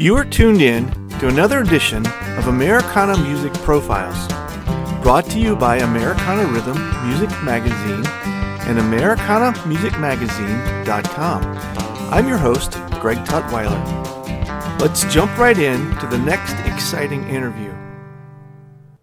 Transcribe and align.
You 0.00 0.16
are 0.16 0.24
tuned 0.24 0.62
in 0.62 0.88
to 1.18 1.28
another 1.28 1.60
edition 1.60 2.06
of 2.38 2.46
Americana 2.46 3.18
Music 3.18 3.52
Profiles, 3.52 4.16
brought 5.02 5.26
to 5.26 5.38
you 5.38 5.54
by 5.54 5.76
Americana 5.76 6.50
Rhythm 6.50 6.78
Music 7.06 7.28
Magazine 7.42 8.06
and 8.66 8.78
AmericanaMusicMagazine.com. 8.78 11.42
I'm 12.10 12.26
your 12.26 12.38
host, 12.38 12.78
Greg 13.02 13.18
Tutwiler. 13.26 13.78
Let's 14.80 15.04
jump 15.12 15.36
right 15.36 15.58
in 15.58 15.94
to 15.98 16.06
the 16.06 16.16
next 16.16 16.54
exciting 16.66 17.28
interview. 17.28 17.74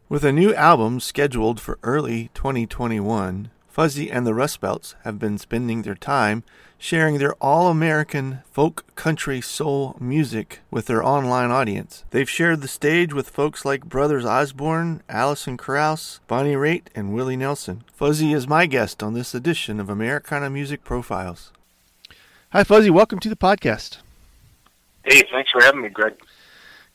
With 0.10 0.24
a 0.24 0.32
new 0.32 0.56
album 0.56 1.00
scheduled 1.00 1.62
for 1.62 1.78
early 1.84 2.32
2021, 2.34 3.52
Fuzzy 3.78 4.10
and 4.10 4.26
the 4.26 4.34
Rust 4.34 4.60
Belts 4.60 4.96
have 5.04 5.20
been 5.20 5.38
spending 5.38 5.84
their 5.84 5.94
time 5.94 6.42
sharing 6.80 7.20
their 7.20 7.36
all 7.36 7.68
American 7.68 8.40
folk 8.52 8.84
country 8.96 9.40
soul 9.40 9.96
music 10.00 10.62
with 10.72 10.88
their 10.88 11.04
online 11.04 11.52
audience. 11.52 12.04
They've 12.10 12.28
shared 12.28 12.62
the 12.62 12.68
stage 12.68 13.14
with 13.14 13.30
folks 13.30 13.66
like 13.66 13.86
Brothers 13.86 14.26
Osborne, 14.26 15.04
Alison 15.08 15.58
Krauss, 15.58 16.22
Bonnie 16.26 16.56
Raitt, 16.56 16.88
and 16.96 17.14
Willie 17.14 17.38
Nelson. 17.38 17.84
Fuzzy 17.94 18.34
is 18.34 18.48
my 18.48 18.66
guest 18.66 19.04
on 19.04 19.14
this 19.14 19.36
edition 19.36 19.80
of 19.80 19.92
Americana 19.92 20.50
Music 20.50 20.84
Profiles. 20.84 21.52
Hi, 22.54 22.64
Fuzzy. 22.64 22.90
Welcome 22.90 23.20
to 23.20 23.30
the 23.30 23.36
podcast. 23.36 23.98
Hey, 25.04 25.22
thanks 25.30 25.52
for 25.52 25.62
having 25.62 25.84
me, 25.84 25.90
Greg. 25.90 26.16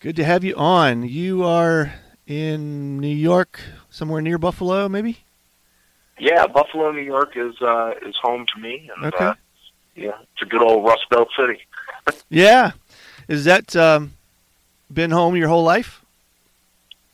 Good 0.00 0.16
to 0.16 0.24
have 0.24 0.42
you 0.42 0.56
on. 0.56 1.04
You 1.04 1.44
are 1.44 1.94
in 2.26 2.98
New 2.98 3.06
York, 3.06 3.60
somewhere 3.88 4.20
near 4.20 4.36
Buffalo, 4.36 4.88
maybe? 4.88 5.20
Yeah, 6.22 6.46
Buffalo, 6.46 6.92
New 6.92 7.00
York 7.02 7.32
is 7.36 7.60
uh, 7.60 7.94
is 8.06 8.14
home 8.22 8.46
to 8.54 8.60
me. 8.60 8.88
And, 8.96 9.12
Okay. 9.12 9.24
Uh, 9.24 9.34
yeah, 9.96 10.12
it's 10.32 10.42
a 10.42 10.46
good 10.46 10.62
old 10.62 10.84
Rust 10.86 11.04
Belt 11.10 11.28
city. 11.36 11.58
Yeah. 12.30 12.72
Is 13.28 13.44
that 13.44 13.74
um, 13.76 14.12
been 14.92 15.10
home 15.10 15.34
your 15.36 15.48
whole 15.48 15.64
life? 15.64 16.04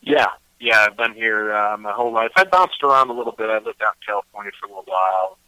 Yeah, 0.02 0.26
yeah, 0.60 0.86
I've 0.86 0.96
been 0.96 1.12
here 1.14 1.52
uh, 1.54 1.76
my 1.78 1.90
whole 1.92 2.12
life. 2.12 2.30
I 2.36 2.44
bounced 2.44 2.82
around 2.82 3.08
a 3.10 3.12
little 3.14 3.32
bit. 3.32 3.48
I 3.50 3.54
lived 3.58 3.82
out 3.82 3.94
in 4.00 4.06
California 4.06 4.52
for 4.60 4.66
a 4.66 4.68
little 4.68 4.84
while, 4.86 5.38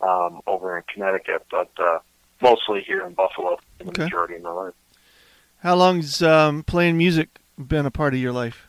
um, 0.00 0.40
over 0.46 0.76
in 0.78 0.84
Connecticut, 0.92 1.44
but 1.50 1.70
uh, 1.78 1.98
mostly 2.40 2.82
here 2.82 3.04
in 3.06 3.12
Buffalo 3.14 3.56
for 3.78 3.84
the 3.84 3.90
Okay. 3.90 4.04
majority 4.04 4.34
of 4.36 4.42
my 4.42 4.50
life. 4.50 4.74
How 5.62 5.74
long's 5.76 6.22
um, 6.22 6.62
playing 6.62 6.96
music 6.96 7.28
been 7.58 7.84
a 7.86 7.90
part 7.90 8.14
of 8.14 8.20
your 8.20 8.32
life? 8.32 8.66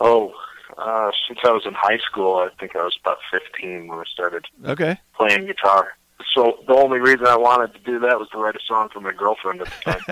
Oh, 0.00 0.32
uh, 0.78 1.10
since 1.26 1.40
I 1.44 1.50
was 1.52 1.64
in 1.66 1.74
high 1.74 1.98
school, 1.98 2.36
I 2.36 2.48
think 2.58 2.76
I 2.76 2.82
was 2.84 2.96
about 3.00 3.18
15 3.30 3.86
when 3.88 3.98
I 3.98 4.04
started 4.04 4.46
Okay. 4.64 4.98
playing 5.16 5.46
guitar. 5.46 5.92
So 6.34 6.58
the 6.66 6.74
only 6.74 6.98
reason 6.98 7.26
I 7.26 7.36
wanted 7.36 7.72
to 7.74 7.80
do 7.80 7.98
that 8.00 8.18
was 8.18 8.28
to 8.30 8.38
write 8.38 8.56
a 8.56 8.60
song 8.66 8.88
for 8.92 9.00
my 9.00 9.12
girlfriend 9.12 9.60
at 9.62 9.68
the 9.68 9.90
time. 9.90 10.04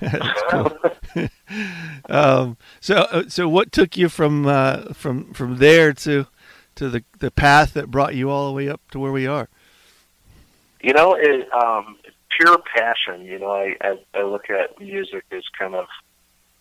Um, 2.08 2.56
so, 2.80 2.96
uh, 2.96 3.24
so 3.28 3.48
what 3.48 3.72
took 3.72 3.96
you 3.96 4.08
from 4.08 4.46
uh, 4.46 4.92
from 4.92 5.32
from 5.32 5.56
there 5.56 5.92
to 5.94 6.26
to 6.74 6.88
the 6.90 7.04
the 7.18 7.30
path 7.30 7.72
that 7.74 7.90
brought 7.90 8.14
you 8.14 8.28
all 8.30 8.46
the 8.48 8.52
way 8.52 8.68
up 8.68 8.80
to 8.90 8.98
where 8.98 9.12
we 9.12 9.26
are? 9.26 9.48
You 10.82 10.92
know, 10.92 11.14
it, 11.18 11.50
um, 11.52 11.96
pure 12.38 12.58
passion. 12.76 13.24
You 13.24 13.38
know, 13.38 13.50
I, 13.50 13.76
I 13.80 13.98
I 14.14 14.22
look 14.22 14.50
at 14.50 14.78
music 14.78 15.24
as 15.32 15.44
kind 15.58 15.74
of 15.74 15.86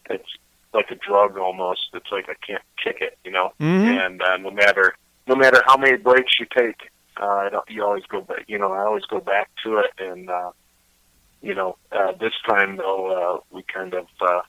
it's 0.09 0.29
like 0.73 0.89
a 0.91 0.95
drug 0.95 1.37
almost. 1.37 1.89
It's 1.93 2.11
like 2.11 2.27
I 2.29 2.35
can't 2.45 2.63
kick 2.83 2.97
it. 3.01 3.17
You 3.23 3.31
know, 3.31 3.53
Mhm. 3.59 4.05
and 4.05 4.21
uh, 4.21 4.37
no 4.37 4.51
matter 4.51 4.95
no 5.27 5.35
matter 5.35 5.61
how 5.65 5.77
many 5.77 5.97
breaks 5.97 6.39
you 6.39 6.45
take, 6.55 6.89
uh, 7.17 7.49
you 7.69 7.83
always 7.83 8.05
go 8.07 8.21
back. 8.21 8.43
You 8.47 8.57
know, 8.59 8.71
I 8.73 8.79
always 8.85 9.05
go 9.05 9.19
back 9.19 9.49
to 9.63 9.77
it. 9.77 9.91
And 9.99 10.29
uh, 10.29 10.51
you 11.41 11.53
know, 11.55 11.77
uh, 11.91 12.13
this 12.19 12.33
time 12.47 12.77
though, 12.77 13.07
uh, 13.07 13.39
we 13.51 13.63
kind 13.63 13.93
of 13.93 14.07
uh, 14.21 14.41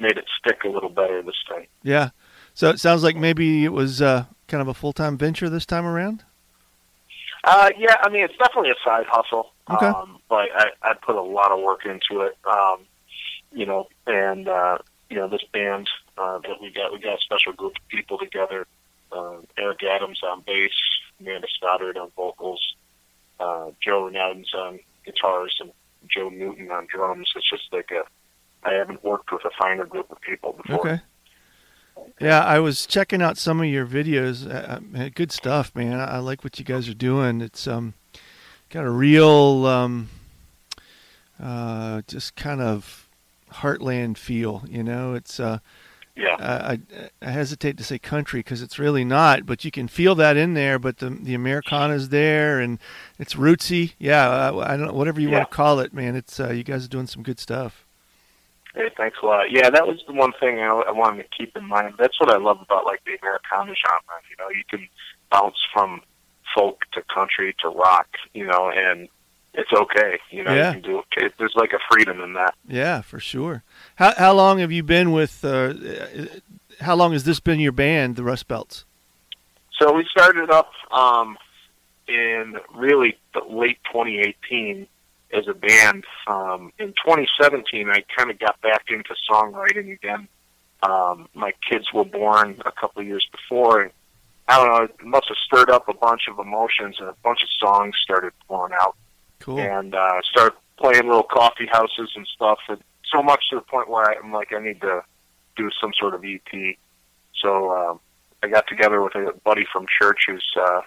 made 0.00 0.18
it 0.18 0.26
stick 0.38 0.64
a 0.64 0.68
little 0.68 0.90
better 0.90 1.22
this 1.22 1.42
time. 1.48 1.66
Yeah. 1.82 2.10
So 2.54 2.68
it 2.70 2.80
sounds 2.80 3.02
like 3.02 3.16
maybe 3.16 3.64
it 3.64 3.72
was 3.72 4.02
uh, 4.02 4.26
kind 4.48 4.60
of 4.60 4.68
a 4.68 4.74
full 4.74 4.92
time 4.92 5.16
venture 5.16 5.48
this 5.48 5.64
time 5.66 5.86
around. 5.86 6.24
Uh, 7.44 7.70
yeah, 7.76 7.96
I 8.02 8.08
mean, 8.08 8.22
it's 8.22 8.36
definitely 8.36 8.70
a 8.70 8.76
side 8.84 9.06
hustle. 9.08 9.52
Okay. 9.68 9.86
Um, 9.86 10.18
but 10.28 10.48
I, 10.54 10.66
I 10.82 10.94
put 10.94 11.16
a 11.16 11.22
lot 11.22 11.50
of 11.50 11.60
work 11.60 11.84
into 11.84 12.22
it. 12.22 12.36
Um, 12.44 12.80
you 13.50 13.66
know, 13.66 13.88
and, 14.06 14.48
uh, 14.48 14.78
you 15.12 15.18
know, 15.18 15.28
this 15.28 15.44
band, 15.52 15.90
uh, 16.16 16.38
that 16.38 16.58
we 16.60 16.72
got, 16.72 16.90
we 16.90 16.98
got 16.98 17.18
a 17.18 17.20
special 17.20 17.52
group 17.52 17.72
of 17.76 17.88
people 17.88 18.16
together. 18.16 18.66
Uh, 19.12 19.36
Eric 19.58 19.82
Adams 19.82 20.20
on 20.24 20.40
bass, 20.46 20.72
Amanda 21.20 21.46
Stoddard 21.54 21.98
on 21.98 22.10
vocals, 22.16 22.74
uh, 23.38 23.66
Joe 23.84 24.10
Renadens 24.10 24.54
on 24.54 24.80
guitars, 25.04 25.54
and 25.60 25.70
Joe 26.08 26.30
Newton 26.30 26.70
on 26.70 26.86
drums. 26.86 27.30
It's 27.36 27.50
just 27.50 27.70
like 27.72 27.90
a, 27.90 28.04
I 28.66 28.72
haven't 28.72 29.04
worked 29.04 29.30
with 29.30 29.44
a 29.44 29.50
finer 29.58 29.84
group 29.84 30.10
of 30.10 30.18
people 30.22 30.54
before. 30.54 30.80
Okay. 30.80 31.00
Yeah, 32.18 32.42
I 32.42 32.58
was 32.58 32.86
checking 32.86 33.20
out 33.20 33.36
some 33.36 33.60
of 33.60 33.66
your 33.66 33.86
videos. 33.86 34.50
Uh, 34.50 34.80
uh, 34.98 35.10
good 35.14 35.30
stuff, 35.30 35.74
man. 35.74 36.00
I, 36.00 36.16
I 36.16 36.18
like 36.20 36.42
what 36.42 36.58
you 36.58 36.64
guys 36.64 36.88
are 36.88 36.94
doing. 36.94 37.42
It's 37.42 37.66
um, 37.66 37.92
got 38.70 38.86
a 38.86 38.90
real 38.90 39.66
um, 39.66 40.08
uh, 41.38 42.00
just 42.06 42.34
kind 42.34 42.62
of 42.62 43.10
heartland 43.52 44.16
feel. 44.16 44.64
You 44.68 44.82
know, 44.82 45.14
it's 45.14 45.38
uh, 45.40 45.58
Yeah. 46.16 46.36
I, 46.38 46.72
I, 46.72 46.78
I 47.22 47.30
hesitate 47.30 47.76
to 47.78 47.84
say 47.84 47.98
country 47.98 48.40
because 48.40 48.60
it's 48.62 48.78
really 48.78 49.04
not, 49.04 49.46
but 49.46 49.64
you 49.64 49.70
can 49.70 49.88
feel 49.88 50.14
that 50.16 50.36
in 50.36 50.54
there. 50.54 50.78
But 50.78 50.98
the 50.98 51.10
the 51.10 51.34
Americana's 51.34 52.08
there, 52.10 52.60
and 52.60 52.78
it's 53.18 53.34
rootsy. 53.34 53.92
Yeah, 53.98 54.28
I, 54.28 54.74
I 54.74 54.76
don't 54.76 54.86
know 54.88 54.92
whatever 54.92 55.20
you 55.20 55.28
Yeah. 55.30 55.38
want 55.38 55.50
to 55.50 55.56
call 55.56 55.80
it, 55.80 55.92
man. 55.94 56.16
It's 56.16 56.38
uh, 56.40 56.50
you 56.50 56.64
guys 56.64 56.84
are 56.84 56.88
doing 56.88 57.06
some 57.06 57.22
good 57.22 57.38
stuff. 57.38 57.84
Hey, 58.74 58.88
thanks 58.96 59.18
a 59.22 59.26
lot. 59.26 59.50
Yeah, 59.50 59.68
that 59.68 59.86
was 59.86 60.02
the 60.06 60.14
one 60.14 60.32
thing 60.40 60.58
I, 60.60 60.68
I 60.68 60.90
wanted 60.92 61.24
to 61.24 61.28
keep 61.36 61.54
in 61.56 61.66
mind. 61.66 61.94
That's 61.98 62.18
what 62.18 62.30
I 62.30 62.38
love 62.38 62.58
about 62.62 62.86
like 62.86 63.04
the 63.04 63.16
Americana 63.20 63.74
genre. 63.86 64.16
You 64.30 64.36
know, 64.38 64.48
you 64.48 64.64
can 64.68 64.88
bounce 65.30 65.58
from 65.74 66.00
folk 66.54 66.80
to 66.94 67.02
country 67.14 67.54
to 67.60 67.68
rock. 67.68 68.08
You 68.32 68.46
know, 68.46 68.70
and 68.74 69.08
it's 69.54 69.72
okay. 69.72 70.18
You 70.30 70.44
know, 70.44 70.54
Yeah. 70.54 70.68
you 70.74 70.80
can 70.80 70.90
do 70.90 71.02
it. 71.16 71.34
There's 71.38 71.54
like 71.54 71.72
a 71.72 71.78
freedom 71.90 72.20
in 72.20 72.32
that. 72.34 72.54
Yeah, 72.66 73.00
for 73.02 73.20
sure. 73.20 73.62
How 73.96 74.14
how 74.16 74.32
long 74.32 74.58
have 74.60 74.72
you 74.72 74.82
been 74.82 75.12
with? 75.12 75.44
Uh, 75.44 75.48
uh, 75.48 76.26
how 76.80 76.94
long 76.96 77.12
has 77.12 77.24
this 77.24 77.38
been 77.40 77.60
your 77.60 77.72
band, 77.72 78.16
the 78.16 78.22
Rust 78.24 78.48
Belts? 78.48 78.84
So 79.78 79.92
we 79.92 80.06
started 80.10 80.50
up 80.50 80.70
um, 80.90 81.36
in 82.08 82.56
really 82.74 83.16
the 83.34 83.40
late 83.48 83.78
2018 83.92 84.86
as 85.32 85.48
a 85.48 85.54
band. 85.54 86.04
Um, 86.26 86.72
in 86.78 86.88
2017, 86.88 87.88
I 87.90 88.02
kind 88.16 88.30
of 88.30 88.38
got 88.38 88.60
back 88.60 88.84
into 88.88 89.14
songwriting 89.30 89.92
again. 89.92 90.28
Um, 90.82 91.28
my 91.34 91.52
kids 91.68 91.92
were 91.92 92.04
born 92.04 92.60
a 92.66 92.72
couple 92.72 93.00
of 93.02 93.06
years 93.06 93.26
before, 93.30 93.82
and 93.82 93.90
I 94.48 94.56
don't 94.56 94.68
know, 94.68 94.82
it 94.84 95.04
must 95.04 95.28
have 95.28 95.36
stirred 95.46 95.70
up 95.70 95.88
a 95.88 95.94
bunch 95.94 96.22
of 96.28 96.38
emotions, 96.38 96.96
and 96.98 97.08
a 97.08 97.14
bunch 97.22 97.42
of 97.42 97.48
songs 97.58 97.94
started 98.02 98.32
pouring 98.48 98.74
out 98.80 98.96
Cool. 99.42 99.60
and 99.60 99.94
uh, 99.94 100.20
started 100.24 100.56
playing 100.78 101.06
little 101.06 101.22
coffee 101.22 101.66
houses 101.70 102.10
and 102.16 102.26
stuff. 102.34 102.58
And 102.68 102.78
so 103.12 103.22
much 103.22 103.42
to 103.50 103.56
the 103.56 103.62
point 103.62 103.88
where 103.88 104.04
I'm 104.04 104.32
like, 104.32 104.52
I 104.52 104.60
need 104.60 104.80
to 104.80 105.02
do 105.56 105.70
some 105.80 105.92
sort 105.98 106.14
of 106.14 106.24
EP. 106.24 106.76
So 107.40 107.72
um, 107.72 108.00
I 108.42 108.48
got 108.48 108.66
together 108.68 109.00
with 109.02 109.14
a 109.14 109.32
buddy 109.44 109.66
from 109.72 109.86
church 109.98 110.24
who's 110.26 110.46
uh, 110.56 110.82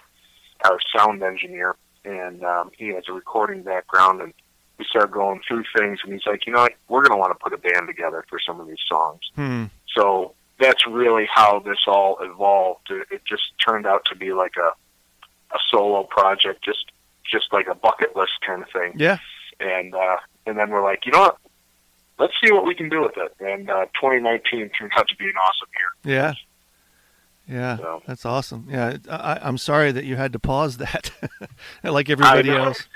our 0.64 0.78
sound 0.94 1.22
engineer, 1.22 1.76
and 2.04 2.44
um, 2.44 2.70
he 2.76 2.88
has 2.88 3.04
a 3.08 3.12
recording 3.12 3.62
background. 3.62 4.20
And 4.20 4.32
we 4.78 4.84
started 4.84 5.12
going 5.12 5.40
through 5.46 5.64
things, 5.76 6.00
and 6.02 6.12
he's 6.12 6.26
like, 6.26 6.46
you 6.46 6.52
know, 6.52 6.60
what? 6.60 6.72
we're 6.88 7.02
going 7.02 7.16
to 7.16 7.18
want 7.18 7.32
to 7.32 7.42
put 7.42 7.52
a 7.52 7.58
band 7.58 7.86
together 7.86 8.24
for 8.28 8.38
some 8.38 8.60
of 8.60 8.66
these 8.66 8.82
songs. 8.88 9.20
Hmm. 9.34 9.64
So 9.94 10.34
that's 10.58 10.86
really 10.86 11.28
how 11.32 11.60
this 11.60 11.78
all 11.86 12.18
evolved. 12.20 12.90
It 12.90 13.06
it 13.10 13.22
just 13.24 13.52
turned 13.64 13.86
out 13.86 14.04
to 14.06 14.16
be 14.16 14.32
like 14.32 14.56
a 14.56 14.72
a 15.54 15.58
solo 15.70 16.02
project, 16.04 16.64
just 16.64 16.86
just 17.30 17.52
like 17.52 17.66
a 17.68 17.74
bucket 17.74 18.16
list 18.16 18.32
kind 18.46 18.62
of 18.62 18.68
thing. 18.70 18.92
Yeah. 18.96 19.18
And 19.60 19.94
uh, 19.94 20.16
and 20.46 20.58
then 20.58 20.70
we're 20.70 20.82
like, 20.82 21.06
you 21.06 21.12
know 21.12 21.20
what? 21.20 21.38
Let's 22.18 22.32
see 22.42 22.50
what 22.52 22.64
we 22.66 22.74
can 22.74 22.88
do 22.88 23.02
with 23.02 23.16
it. 23.16 23.34
And 23.40 23.68
uh, 23.68 23.86
2019 24.00 24.70
turned 24.70 24.92
out 24.96 25.06
to 25.08 25.16
be 25.16 25.24
an 25.26 25.34
awesome 25.36 25.68
year. 25.78 26.14
Yeah. 26.16 26.34
Yeah, 27.48 27.76
So- 27.76 28.02
that's 28.06 28.24
awesome. 28.26 28.66
Yeah, 28.68 28.96
I, 29.08 29.38
I'm 29.42 29.56
sorry 29.58 29.92
that 29.92 30.04
you 30.04 30.16
had 30.16 30.32
to 30.32 30.38
pause 30.40 30.78
that, 30.78 31.12
like 31.84 32.10
everybody 32.10 32.50
else. 32.50 32.88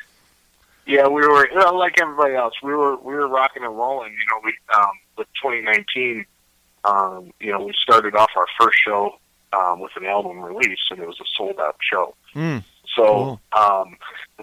Yeah, 0.86 1.06
we 1.06 1.20
were 1.24 1.48
you 1.48 1.54
know, 1.54 1.72
like 1.74 2.00
everybody 2.00 2.34
else. 2.34 2.54
We 2.62 2.74
were 2.74 2.96
we 2.96 3.14
were 3.14 3.28
rocking 3.28 3.62
and 3.62 3.76
rolling. 3.76 4.10
You 4.12 4.18
know, 4.32 4.40
we 4.42 4.54
um, 4.76 4.90
with 5.16 5.28
2019. 5.40 6.24
Um, 6.84 7.32
you 7.38 7.52
know, 7.52 7.60
we 7.60 7.72
started 7.80 8.16
off 8.16 8.30
our 8.34 8.46
first 8.58 8.78
show 8.84 9.18
um, 9.52 9.78
with 9.78 9.92
an 9.96 10.06
album 10.06 10.40
release, 10.40 10.80
and 10.90 10.98
it 10.98 11.06
was 11.06 11.20
a 11.20 11.24
sold 11.36 11.60
out 11.60 11.76
show. 11.80 12.14
Mm, 12.34 12.64
So 13.00 13.40
um, 13.52 13.96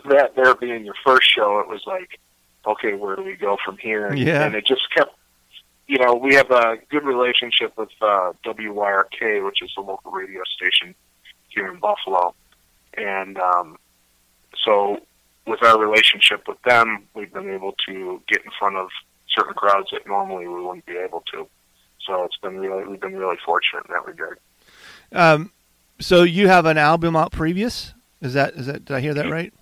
that 0.10 0.36
there 0.36 0.56
being 0.56 0.86
your 0.86 0.96
first 1.06 1.30
show, 1.30 1.60
it 1.60 1.68
was 1.68 1.84
like, 1.86 2.20
okay, 2.66 2.94
where 2.94 3.16
do 3.16 3.24
we 3.24 3.36
go 3.36 3.58
from 3.64 3.78
here? 3.78 4.08
And, 4.08 4.20
Yeah. 4.20 4.46
and 4.46 4.56
it 4.56 4.66
just 4.66 4.82
kept. 4.96 5.14
You 5.88 6.00
know, 6.00 6.16
we 6.16 6.36
have 6.36 6.52
a 6.52 6.78
good 6.90 7.06
relationship 7.06 7.78
with 7.78 7.90
uh, 8.02 8.34
WYRK, 8.46 9.46
which 9.46 9.62
is 9.62 9.72
the 9.76 9.82
local 9.82 10.12
radio 10.12 10.42
station 10.44 10.94
here 11.48 11.72
in 11.72 11.80
Buffalo, 11.80 12.36
and 12.98 13.38
um, 13.40 13.78
so 14.66 15.00
with 15.46 15.64
our 15.64 15.80
relationship 15.80 16.46
with 16.46 16.62
them, 16.64 17.04
we've 17.14 17.32
been 17.32 17.50
able 17.50 17.74
to 17.88 18.22
get 18.28 18.44
in 18.44 18.52
front 18.60 18.76
of 18.76 18.90
certain 19.30 19.54
crowds 19.54 19.90
that 19.94 20.06
normally 20.06 20.46
we 20.46 20.62
wouldn't 20.62 20.86
be 20.86 20.98
able 20.98 21.24
to. 21.32 21.48
So 22.06 22.24
it's 22.26 22.38
been 22.38 22.60
really, 22.60 22.86
we've 22.86 23.00
been 23.00 23.16
really 23.16 23.38
fortunate 23.46 23.86
in 23.88 23.94
that 23.94 24.06
regard. 24.06 24.40
Um, 25.14 25.52
so 26.00 26.24
you 26.24 26.50
have 26.50 26.66
an 26.66 26.78
album 26.78 27.16
out 27.16 27.32
previous? 27.32 27.94
Is 28.22 28.34
that 28.34 28.54
is 28.56 28.66
that? 28.66 28.86
Did 28.86 28.96
I 28.96 29.00
hear 29.00 29.14
that 29.14 29.30
right? 29.30 29.54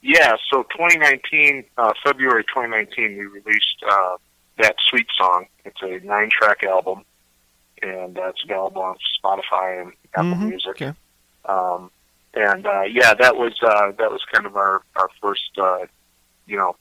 Yeah, 0.00 0.36
so 0.50 0.62
2019, 0.62 1.64
uh, 1.76 1.92
February 2.04 2.44
2019, 2.44 3.18
we 3.18 3.26
released 3.26 3.82
uh, 3.88 4.16
that 4.58 4.76
Sweet 4.88 5.06
Song. 5.16 5.46
It's 5.64 5.80
a 5.82 5.98
nine-track 6.06 6.62
album, 6.62 7.04
and 7.82 8.16
uh, 8.16 8.28
it's 8.28 8.44
available 8.44 8.82
on 8.82 8.96
Spotify 9.20 9.82
and 9.82 9.92
Apple 10.14 10.34
Mhm, 10.46 10.48
Music. 10.50 10.70
Okay. 10.70 10.92
Um, 11.46 11.90
and 12.34 12.66
uh, 12.66 12.82
yeah, 12.82 13.14
that 13.14 13.36
was 13.36 13.54
uh, 13.62 13.90
that 13.98 14.10
was 14.10 14.20
kind 14.32 14.46
of 14.46 14.56
our 14.56 14.82
our 14.96 15.08
first 15.20 15.50
uh, 15.58 15.86
you 16.46 16.56
know 16.56 16.76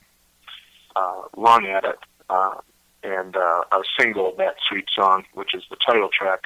uh, 0.96 1.22
run 1.36 1.66
at 1.66 1.84
it. 1.86 1.98
Uh, 2.30 2.56
and 3.04 3.36
uh, 3.36 3.64
our 3.72 3.84
single, 4.00 4.34
that 4.38 4.56
sweet 4.68 4.86
song, 4.94 5.24
which 5.34 5.54
is 5.56 5.64
the 5.70 5.78
title 5.86 6.10
track, 6.10 6.42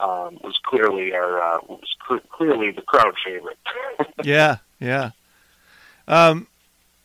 um, 0.00 0.38
was 0.42 0.58
clearly 0.64 1.14
our 1.14 1.40
uh, 1.40 1.58
was 1.68 1.96
cl- 2.06 2.20
clearly 2.30 2.70
the 2.70 2.82
crowd 2.82 3.14
favorite. 3.24 3.58
yeah, 4.24 4.58
yeah. 4.80 5.10
Um, 6.08 6.46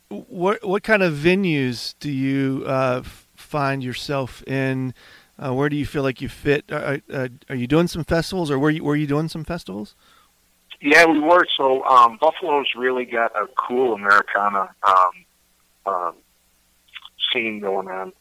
what 0.08 0.64
what 0.66 0.82
kind 0.82 1.02
of 1.02 1.14
venues 1.14 1.94
do 2.00 2.10
you 2.10 2.64
uh, 2.66 3.02
find 3.36 3.82
yourself 3.82 4.42
in? 4.46 4.94
Uh, 5.38 5.54
where 5.54 5.68
do 5.68 5.76
you 5.76 5.86
feel 5.86 6.02
like 6.02 6.20
you 6.20 6.28
fit? 6.28 6.64
Are, 6.72 7.00
are, 7.12 7.28
are 7.48 7.54
you 7.54 7.66
doing 7.66 7.86
some 7.86 8.04
festivals, 8.04 8.50
or 8.50 8.58
were 8.58 8.70
you 8.70 8.82
were 8.82 8.96
you 8.96 9.06
doing 9.06 9.28
some 9.28 9.44
festivals? 9.44 9.94
Yeah, 10.80 11.06
we 11.06 11.18
were. 11.18 11.46
So 11.56 11.84
um, 11.84 12.18
Buffalo's 12.20 12.68
really 12.76 13.04
got 13.04 13.34
a 13.34 13.46
cool 13.56 13.94
Americana 13.94 14.70
um, 14.82 15.24
um, 15.86 16.14
scene 17.32 17.60
going 17.60 17.88
on, 17.88 18.12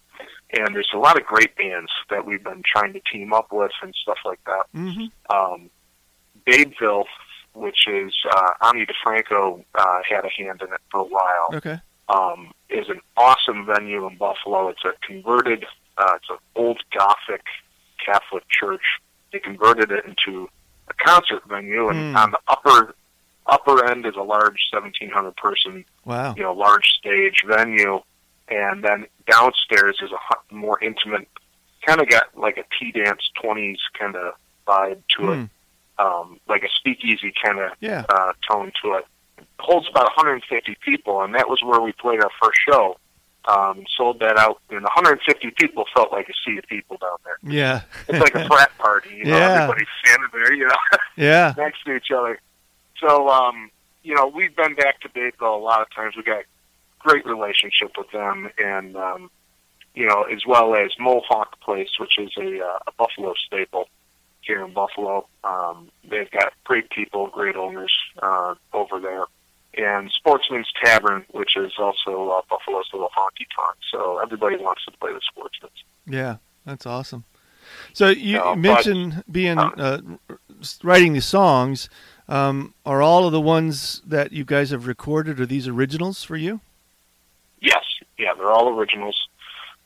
and 0.54 0.76
there's 0.76 0.90
a 0.94 0.98
lot 0.98 1.20
of 1.20 1.26
great 1.26 1.56
bands 1.56 1.92
that 2.10 2.26
we've 2.26 2.44
been 2.44 2.64
trying 2.66 2.94
to 2.94 3.02
team 3.12 3.34
up 3.34 3.52
with 3.52 3.72
and 3.82 3.94
stuff 4.02 4.18
like 4.26 4.40
that. 4.46 4.66
Mm-hmm. 4.76 5.36
Um, 5.36 5.70
Babeville, 6.48 7.06
which 7.58 7.88
is 7.88 8.14
uh, 8.32 8.52
Ani 8.64 8.86
DiFranco, 8.86 9.64
uh, 9.76 10.00
had 10.08 10.24
a 10.26 10.30
hand 10.30 10.62
in 10.62 10.72
it 10.74 10.82
for 10.92 11.02
a 11.02 11.04
while. 11.04 11.50
Okay. 11.54 11.78
Um, 12.10 12.52
is 12.70 12.88
an 12.90 13.02
awesome 13.18 13.66
venue 13.66 14.08
in 14.08 14.16
Buffalo. 14.18 14.70
It's 14.70 14.84
a 14.86 14.94
converted, 15.06 15.66
uh, 15.98 16.14
it's 16.16 16.30
an 16.30 16.38
old 16.56 16.80
Gothic 16.98 17.44
Catholic 18.06 18.44
church. 18.50 18.82
They 19.34 19.40
converted 19.40 19.92
it 19.92 20.06
into 20.06 20.50
a 20.90 20.94
concert 20.94 21.44
venue, 21.50 21.90
and 21.90 22.12
Hmm. 22.12 22.16
on 22.18 22.32
the 22.32 22.40
upper 22.48 22.96
upper 23.50 23.86
end 23.90 24.06
is 24.06 24.16
a 24.18 24.22
large 24.22 24.60
1,700 24.74 25.36
person, 25.38 25.86
Wow. 26.04 26.34
you 26.36 26.44
know, 26.44 26.52
large 26.54 26.86
stage 27.00 27.44
venue, 27.46 28.02
and 28.50 28.84
then 28.84 29.08
downstairs 29.30 29.98
is 30.02 30.12
a 30.12 30.54
more 30.54 30.78
intimate, 30.84 31.30
kind 31.86 32.02
of 32.02 32.10
got 32.10 32.38
like 32.38 32.58
a 32.58 32.66
tea 32.78 32.92
dance 32.92 33.22
20s 33.42 33.78
kind 33.98 34.18
of 34.18 34.34
vibe 34.68 35.02
to 35.18 35.32
it, 35.32 35.36
Hmm. 35.38 35.44
Um, 36.00 36.40
like 36.48 36.64
a 36.64 36.70
speakeasy 36.76 37.34
kind 37.44 37.60
of 37.60 37.72
Yeah. 37.80 38.06
uh, 38.10 38.34
tone 38.50 38.72
to 38.84 38.94
it. 38.94 39.06
Holds 39.60 39.88
about 39.90 40.06
150 40.16 40.78
people, 40.86 41.22
and 41.24 41.34
that 41.36 41.50
was 41.50 41.62
where 41.64 41.80
we 41.82 41.92
played 41.94 42.22
our 42.22 42.30
first 42.42 42.60
show. 42.70 42.98
Um, 43.46 43.86
sold 43.96 44.20
that 44.20 44.38
out, 44.38 44.60
and 44.70 44.84
150 44.84 45.52
people 45.58 45.86
felt 45.96 46.12
like 46.12 46.28
a 46.30 46.34
sea 46.46 46.58
of 46.58 46.66
people 46.66 46.98
down 46.98 47.18
there. 47.24 47.38
Yeah. 47.44 47.82
It's 48.10 48.20
like 48.20 48.36
a 48.36 48.46
frat 48.48 48.78
party, 48.78 49.16
you 49.16 49.24
know. 49.26 49.38
Yeah. 49.38 49.54
Everybody's 49.64 49.88
standing 50.04 50.28
there, 50.34 50.54
you 50.54 50.68
know, 50.68 50.76
yeah. 51.16 51.54
next 51.58 51.84
to 51.86 51.96
each 51.96 52.12
other. 52.12 52.40
So, 53.00 53.30
um, 53.30 53.72
you 54.04 54.14
know, 54.16 54.28
we've 54.28 54.56
been 54.56 54.76
back 54.76 55.00
to 55.02 55.10
Babeville 55.10 55.56
a 55.56 55.64
lot 55.64 55.82
of 55.82 55.88
times. 55.96 56.16
We 56.18 56.24
got 56.24 56.44
great 57.00 57.26
relationship 57.26 57.92
with 57.98 58.12
them, 58.12 58.50
and 58.58 58.96
um, 58.98 59.32
you 59.96 60.06
know, 60.08 60.24
as 60.24 60.46
well 60.46 60.76
as 60.76 60.92
Mohawk 61.00 61.60
Place, 61.62 61.90
which 62.00 62.18
is 62.20 62.32
a, 62.38 62.60
uh, 62.64 62.80
a 62.88 62.92
Buffalo 62.98 63.34
staple 63.46 63.88
here 64.48 64.64
in 64.66 64.74
Buffalo. 64.74 65.28
Um, 65.44 65.90
they've 66.10 66.32
got 66.32 66.54
great 66.64 66.90
people, 66.90 67.28
great 67.28 67.56
owners 67.56 67.92
uh, 68.24 68.56
over 68.74 69.00
there, 69.00 69.26
and 69.78 70.10
Sportsman's 70.12 70.70
Tavern, 70.84 71.26
which 71.32 71.56
is 71.58 71.74
also 71.78 72.30
uh, 72.30 72.42
Buffalo's 72.50 72.88
little 72.94 73.10
honky 73.10 73.46
tonk. 73.56 73.78
So 73.92 74.18
everybody 74.20 74.56
wants 74.56 74.86
to 74.86 74.92
play 75.00 75.12
the 75.14 75.22
Sportsman's. 75.32 75.84
Yeah. 76.08 76.38
That's 76.66 76.86
awesome. 76.86 77.24
So 77.94 78.10
you 78.10 78.38
No, 78.38 78.44
but- 78.56 78.58
mentioned 78.60 79.24
being 79.32 79.58
uh, 79.60 80.02
writing 80.84 81.14
the 81.14 81.22
songs. 81.22 81.90
Um, 82.30 82.74
are 82.86 83.02
all 83.02 83.26
of 83.26 83.32
the 83.32 83.40
ones 83.40 84.02
that 84.06 84.34
you 84.34 84.44
guys 84.44 84.72
have 84.72 84.86
recorded 84.86 85.40
are 85.40 85.46
these 85.46 85.66
originals 85.66 86.24
for 86.24 86.36
you? 86.36 86.60
Yes, 87.62 87.86
yeah, 88.18 88.34
they're 88.38 88.52
all 88.52 88.78
originals. 88.78 89.30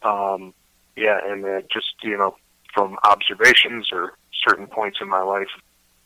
Um, 0.01 0.55
yeah, 0.95 1.19
and 1.23 1.45
uh, 1.45 1.61
just 1.71 1.93
you 2.01 2.17
know 2.17 2.35
from 2.73 2.97
observations 3.03 3.89
or 3.91 4.13
certain 4.47 4.67
points 4.67 4.99
in 5.01 5.09
my 5.09 5.21
life, 5.21 5.49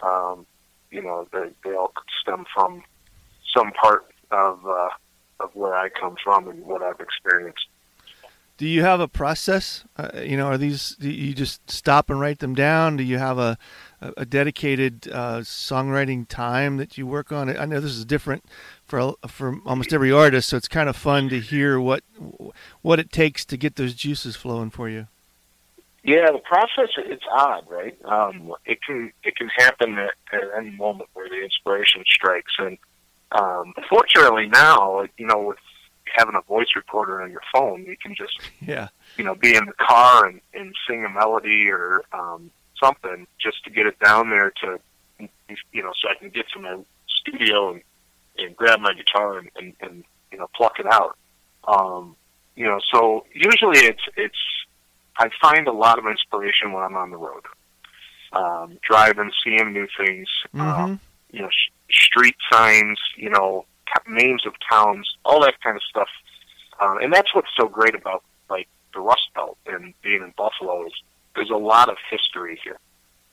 um, 0.02 0.46
you 0.92 1.02
know, 1.02 1.28
they 1.32 1.50
they 1.64 1.76
all 1.76 1.94
stem 2.22 2.46
from 2.54 2.84
some 3.56 3.72
part 3.72 4.06
of 4.32 4.66
uh, 4.66 4.90
of 5.40 5.56
where 5.56 5.76
I 5.76 5.90
come 5.90 6.16
from 6.24 6.48
and 6.48 6.66
what 6.66 6.82
I've 6.82 7.00
experienced. 7.00 7.68
Do 8.58 8.66
you 8.66 8.84
have 8.84 9.02
a 9.02 9.08
process? 9.10 9.84
Uh, 9.98 10.22
you 10.24 10.38
know, 10.38 10.48
are 10.48 10.58
these? 10.58 10.96
Do 10.96 11.10
you 11.10 11.34
just 11.34 11.70
stop 11.70 12.10
and 12.10 12.22
write 12.22 12.40
them 12.40 12.56
down? 12.56 12.96
Do 12.96 13.04
you 13.04 13.18
have 13.18 13.38
a 13.38 13.58
a, 14.00 14.26
dedicated 14.26 15.10
uh, 15.12 15.40
songwriting 15.40 16.26
time 16.28 16.78
that 16.78 16.98
you 16.98 17.06
work 17.06 17.34
on? 17.34 17.50
I 17.58 17.66
know 17.66 17.82
this 17.82 17.92
is 17.92 18.06
different 18.06 18.46
for 18.86 19.16
for 19.28 19.58
almost 19.66 19.92
every 19.92 20.12
artist, 20.12 20.48
so 20.48 20.58
it's 20.58 20.70
kind 20.70 20.88
of 20.88 20.96
fun 20.96 21.28
to 21.30 21.42
hear 21.42 21.82
what 21.82 22.04
what 22.82 22.98
it 22.98 23.12
takes 23.12 23.44
to 23.46 23.58
get 23.58 23.76
those 23.76 23.94
juices 23.94 24.38
flowing 24.38 24.70
for 24.70 24.88
you. 24.88 25.08
Yeah, 26.06 26.32
the 26.32 26.38
process 26.38 26.90
it's 26.98 27.24
odd, 27.32 27.66
right? 27.68 27.98
Um, 28.06 28.54
it 28.64 28.78
can 28.84 29.12
it 29.24 29.36
can 29.36 29.50
happen 29.50 29.98
at, 29.98 30.14
at 30.32 30.44
any 30.56 30.70
moment 30.70 31.10
where 31.14 31.28
the 31.28 31.44
inspiration 31.44 32.04
strikes, 32.06 32.54
and 32.60 32.78
um, 33.32 33.74
fortunately 33.90 34.48
now, 34.48 35.08
you 35.18 35.26
know, 35.26 35.42
with 35.42 35.58
having 36.16 36.36
a 36.36 36.42
voice 36.42 36.68
recorder 36.76 37.24
on 37.24 37.32
your 37.32 37.42
phone, 37.52 37.86
you 37.86 37.98
can 37.98 38.14
just 38.14 38.40
Yeah, 38.62 38.90
you 39.18 39.24
know, 39.24 39.34
be 39.34 39.56
in 39.56 39.66
the 39.66 39.74
car 39.74 40.28
and, 40.28 40.42
and 40.54 40.76
sing 40.88 41.04
a 41.04 41.10
melody 41.10 41.70
or 41.72 42.04
um, 42.14 42.52
something 42.80 43.26
just 43.40 43.64
to 43.64 43.72
get 43.72 43.88
it 43.88 44.00
down 44.00 44.30
there 44.30 44.52
to, 44.62 44.80
you 45.72 45.82
know, 45.82 45.92
so 46.00 46.10
I 46.10 46.14
can 46.20 46.30
get 46.30 46.46
to 46.54 46.60
my 46.60 46.78
studio 47.08 47.74
and, 47.74 47.82
and 48.38 48.56
grab 48.56 48.80
my 48.80 48.94
guitar 48.94 49.40
and, 49.40 49.50
and, 49.56 49.74
and, 49.82 50.04
you 50.32 50.38
know, 50.38 50.48
pluck 50.56 50.80
it 50.80 50.86
out. 50.86 51.18
Um, 51.68 52.16
you 52.56 52.66
know, 52.66 52.80
so 52.94 53.26
usually 53.34 53.80
it's, 53.80 54.04
it's, 54.16 54.38
I 55.18 55.30
find 55.42 55.68
a 55.68 55.72
lot 55.72 55.98
of 56.00 56.06
inspiration 56.08 56.74
when 56.74 56.84
I'm 56.84 56.96
on 56.96 57.12
the 57.12 57.18
road. 57.18 57.44
Um, 58.34 58.78
driving, 58.82 59.32
seeing 59.44 59.72
new 59.72 59.88
things, 59.98 60.28
hmm 60.52 60.62
um, 60.62 61.00
you 61.32 61.42
know, 61.42 61.50
sh- 61.50 61.72
street 61.90 62.36
signs, 62.52 63.00
you 63.16 63.30
know, 63.30 63.66
t- 63.88 64.12
names 64.12 64.46
of 64.46 64.54
towns, 64.70 65.08
all 65.24 65.40
that 65.42 65.56
kind 65.62 65.76
of 65.76 65.84
stuff. 65.84 66.10
Um, 66.82 66.98
and 67.02 67.14
that's 67.14 67.34
what's 67.34 67.50
so 67.58 67.68
great 67.68 67.96
about 67.96 68.24
like 68.50 68.68
the 68.94 69.00
Rust 69.00 69.30
Belt 69.34 69.58
and 69.68 69.94
being 70.02 70.22
in 70.22 70.34
Buffalo 70.38 70.86
is 70.86 70.94
there's 71.36 71.50
a 71.50 71.56
lot 71.56 71.88
of 71.90 71.98
history 72.10 72.60
here, 72.62 72.78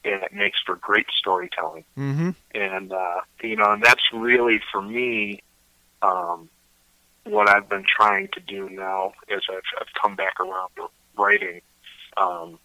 and 0.04 0.22
it 0.22 0.32
makes 0.32 0.58
for 0.64 0.76
great 0.76 1.06
storytelling. 1.18 1.84
hmm 1.96 2.30
And 2.54 2.92
uh, 2.92 3.20
you 3.42 3.56
know, 3.56 3.72
and 3.72 3.82
that's 3.82 4.04
really 4.12 4.60
for 4.70 4.82
me 4.82 5.42
um, 6.02 6.48
what 7.24 7.48
I've 7.48 7.68
been 7.68 7.84
trying 7.84 8.28
to 8.34 8.40
do 8.40 8.68
now 8.68 9.12
as 9.34 9.42
I've, 9.50 9.62
I've 9.80 9.92
come 10.00 10.14
back 10.16 10.38
around 10.38 10.70
to 10.76 10.86
writing. 11.16 11.60
Um, 12.16 12.58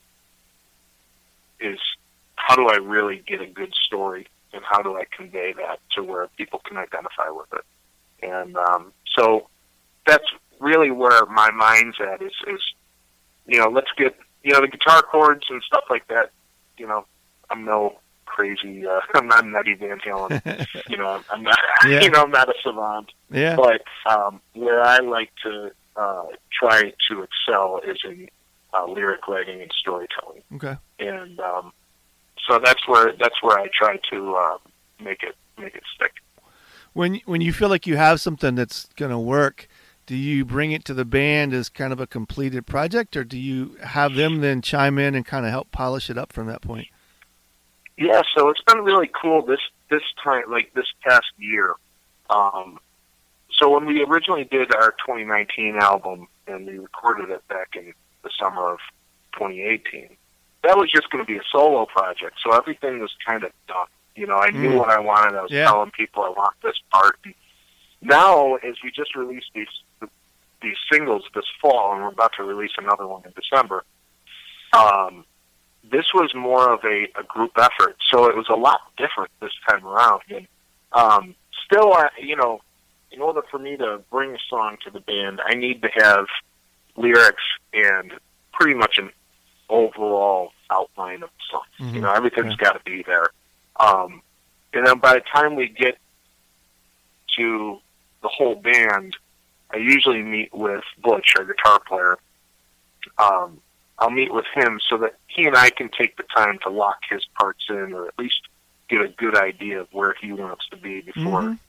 is 1.60 1.80
how 2.36 2.56
do 2.56 2.68
I 2.68 2.76
really 2.76 3.24
get 3.26 3.42
a 3.42 3.48
good 3.48 3.74
story 3.74 4.28
and 4.54 4.64
how 4.64 4.82
do 4.82 4.96
I 4.96 5.04
convey 5.16 5.54
that 5.54 5.80
to 5.96 6.04
where 6.04 6.28
people 6.38 6.62
can 6.66 6.78
identify 6.78 7.30
with 7.30 7.52
it? 7.54 7.66
And 8.26 8.56
um, 8.58 8.94
so 9.16 9.48
that's 10.06 10.26
really 10.60 10.92
where 10.92 11.26
my 11.26 11.52
mind's 11.52 11.98
at 12.00 12.22
is, 12.22 12.34
is, 12.48 12.62
you 13.46 13.60
know, 13.60 13.70
let's 13.70 13.92
get, 13.98 14.16
you 14.44 14.54
know, 14.54 14.62
the 14.62 14.68
guitar 14.68 15.02
chords 15.02 15.46
and 15.50 15.62
stuff 15.64 15.84
like 15.90 16.08
that, 16.08 16.32
you 16.78 16.88
know, 16.88 17.06
I'm 17.50 17.66
no 17.66 18.00
crazy. 18.26 18.86
Uh, 18.86 19.00
I'm 19.16 19.28
not 19.28 19.46
Eddie 19.56 19.76
Van 19.76 20.00
Halen. 20.00 20.68
you 20.90 20.98
know, 20.98 21.22
I'm 21.32 21.44
not. 21.44 21.58
Yeah. 21.88 22.02
You 22.02 22.10
know, 22.10 22.24
I'm 22.24 22.32
not 22.32 22.50
a 22.50 22.54
savant. 22.64 23.12
Yeah. 23.30 23.56
But 23.56 23.84
um, 24.12 24.42
where 24.54 24.82
I 24.82 24.98
like 24.98 25.30
to 25.44 25.72
uh, 25.96 26.24
try 26.52 26.92
to 27.08 27.24
excel 27.24 27.82
is 27.88 28.00
in 28.04 28.28
uh, 28.74 28.86
lyric 28.86 29.28
writing 29.28 29.62
and 29.62 29.72
storytelling, 29.80 30.44
Okay. 30.56 30.76
and 31.00 31.40
um, 31.40 31.72
so 32.48 32.60
that's 32.64 32.88
where 32.88 33.14
that's 33.20 33.42
where 33.42 33.58
I 33.60 33.68
try 33.78 33.98
to 34.12 34.36
uh, 34.36 34.58
make 35.04 35.24
it 35.24 35.36
make 35.58 35.76
it 35.76 35.84
stick. 35.96 36.14
When 36.94 37.22
when 37.26 37.42
you 37.42 37.54
feel 37.54 37.70
like 37.70 37.86
you 37.88 37.98
have 37.98 38.20
something 38.20 38.56
that's 38.56 38.86
going 38.96 39.12
to 39.12 39.20
work, 39.20 39.68
do 40.06 40.16
you 40.16 40.46
bring 40.46 40.72
it 40.72 40.86
to 40.86 40.94
the 40.94 41.06
band 41.06 41.54
as 41.54 41.70
kind 41.70 41.94
of 41.94 42.00
a 42.00 42.08
completed 42.08 42.66
project, 42.66 43.16
or 43.16 43.24
do 43.24 43.38
you 43.38 43.76
have 43.84 44.16
them 44.16 44.42
then 44.42 44.62
chime 44.62 44.98
in 44.98 45.14
and 45.16 45.26
kind 45.26 45.46
of 45.46 45.52
help 45.52 45.72
polish 45.72 46.10
it 46.10 46.18
up 46.18 46.34
from 46.34 46.48
that 46.48 46.62
point? 46.62 46.88
Yeah, 47.98 48.22
so 48.36 48.50
it's 48.50 48.62
been 48.62 48.80
really 48.84 49.10
cool 49.22 49.46
this 49.46 49.60
this 49.90 50.04
time, 50.24 50.44
like 50.50 50.74
this 50.74 50.88
past 51.04 51.28
year. 51.38 51.74
Um, 52.30 52.80
so 53.52 53.72
when 53.74 53.86
we 53.86 54.04
originally 54.04 54.44
did 54.44 54.74
our 54.76 54.92
2019 55.06 55.78
album 55.78 56.28
and 56.48 56.66
we 56.68 56.78
recorded 56.78 57.30
it 57.30 57.48
back 57.48 57.70
in 57.76 57.94
the 58.24 58.30
summer 58.40 58.72
of 58.74 58.80
2018, 59.34 60.16
that 60.64 60.78
was 60.78 60.90
just 60.94 61.10
going 61.10 61.24
to 61.24 61.28
be 61.28 61.38
a 61.38 61.44
solo 61.52 61.86
project. 61.86 62.38
So 62.44 62.56
everything 62.56 63.00
was 63.00 63.12
kind 63.26 63.44
of 63.44 63.52
done. 63.68 63.88
You 64.16 64.26
know, 64.28 64.38
I 64.38 64.50
knew 64.50 64.70
Mm. 64.72 64.78
what 64.80 64.90
I 64.90 65.00
wanted. 65.00 65.36
I 65.38 65.42
was 65.44 65.52
Yeah. 65.52 65.66
telling 65.66 65.92
people 65.92 66.24
I 66.24 66.30
want 66.30 66.56
this 66.64 66.80
part. 66.92 67.20
Now, 68.02 68.56
as 68.56 68.76
we 68.84 68.92
just 68.92 69.16
released 69.16 69.52
these 69.54 69.68
these 70.64 70.78
singles 70.92 71.24
this 71.36 71.46
fall, 71.62 71.94
and 71.94 72.02
we're 72.02 72.10
about 72.10 72.34
to 72.34 72.44
release 72.44 72.72
another 72.80 73.06
one 73.06 73.22
in 73.26 73.32
December. 73.40 73.86
Um, 74.74 75.24
this 75.84 76.06
was 76.16 76.34
more 76.34 76.74
of 76.74 76.84
a, 76.84 77.04
a 77.18 77.24
group 77.24 77.52
effort, 77.58 77.96
so 78.10 78.26
it 78.26 78.36
was 78.36 78.48
a 78.50 78.56
lot 78.56 78.82
different 78.98 79.30
this 79.40 79.52
time 79.70 79.86
around. 79.86 80.22
And 80.30 80.48
um, 80.94 81.36
still, 81.64 81.94
I, 81.94 82.10
you 82.20 82.36
know, 82.36 82.62
in 83.12 83.22
order 83.22 83.44
for 83.52 83.60
me 83.60 83.78
to 83.78 84.02
bring 84.12 84.34
a 84.34 84.40
song 84.50 84.78
to 84.84 84.90
the 84.90 85.00
band, 85.00 85.40
I 85.46 85.54
need 85.54 85.84
to 85.84 85.90
have 86.02 86.26
lyrics 86.98 87.44
and 87.74 88.14
pretty 88.52 88.74
much 88.74 88.98
an 88.98 89.12
overall 89.70 90.52
outline 90.70 91.24
of 91.24 91.30
the 91.30 91.44
song. 91.50 91.64
Mhm. 91.80 91.94
You 91.96 92.02
know, 92.02 92.12
everything's 92.12 92.56
Yeah. 92.60 92.66
got 92.72 92.74
to 92.74 92.92
be 92.92 93.04
there. 93.04 93.28
Um, 93.80 94.22
and 94.74 94.86
then 94.86 95.00
by 95.00 95.14
the 95.14 95.22
time 95.22 95.56
we 95.56 95.68
get 95.68 95.98
to 97.38 97.80
the 98.22 98.28
whole 98.28 98.56
band, 98.56 99.16
I 99.72 99.78
usually 99.78 100.22
meet 100.24 100.54
with 100.54 100.84
Butch, 100.98 101.34
our 101.38 101.46
guitar 101.46 101.80
player. 101.80 102.18
Um, 103.18 103.62
I'll 104.00 104.10
meet 104.10 104.32
with 104.34 104.46
him 104.54 104.80
so 104.90 104.98
that 104.98 105.16
he 105.28 105.46
and 105.46 105.56
I 105.56 105.70
can 105.70 105.90
take 105.90 106.18
the 106.18 106.24
time 106.24 106.60
to 106.60 106.70
lock 106.70 107.00
his 107.10 107.26
parts 107.40 107.66
in, 107.70 107.94
or 107.94 108.08
at 108.08 108.18
least 108.18 108.48
get 108.90 109.02
a 109.02 109.08
good 109.10 109.36
idea 109.36 109.82
of 109.82 109.88
where 109.92 110.14
he 110.20 110.32
wants 110.32 110.68
to 110.70 110.78
be 110.78 111.02
before 111.02 111.42
Mhm. 111.42 111.60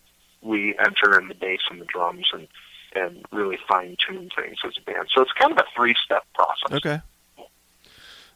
we 0.41 0.77
enter 0.79 1.19
in 1.19 1.29
the 1.29 1.35
bass 1.35 1.61
and 1.71 1.81
the 1.81 1.85
drums 1.87 2.29
and 2.33 2.47
and 2.95 3.25
really 3.33 3.59
fine 3.69 3.97
tune 4.07 4.31
things 4.35 4.57
as 4.65 4.73
a 4.79 4.91
band. 4.91 5.09
So 5.15 5.23
it's 5.23 5.33
kind 5.33 5.53
of 5.53 5.59
a 5.59 5.65
three 5.77 5.95
step 6.05 6.25
process. 6.35 6.73
Okay. 6.73 7.01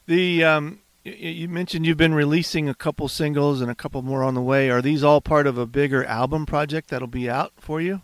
The 0.05 0.43
um, 0.43 0.79
you 1.03 1.49
mentioned 1.49 1.85
you've 1.85 1.97
been 1.97 2.13
releasing 2.13 2.69
a 2.69 2.73
couple 2.73 3.07
singles 3.07 3.61
and 3.61 3.69
a 3.69 3.75
couple 3.75 4.01
more 4.01 4.23
on 4.23 4.35
the 4.35 4.41
way. 4.41 4.69
Are 4.69 4.81
these 4.81 5.03
all 5.03 5.21
part 5.21 5.47
of 5.47 5.57
a 5.57 5.65
bigger 5.65 6.05
album 6.05 6.45
project 6.45 6.89
that'll 6.89 7.07
be 7.07 7.29
out 7.29 7.51
for 7.57 7.81
you? 7.81 8.01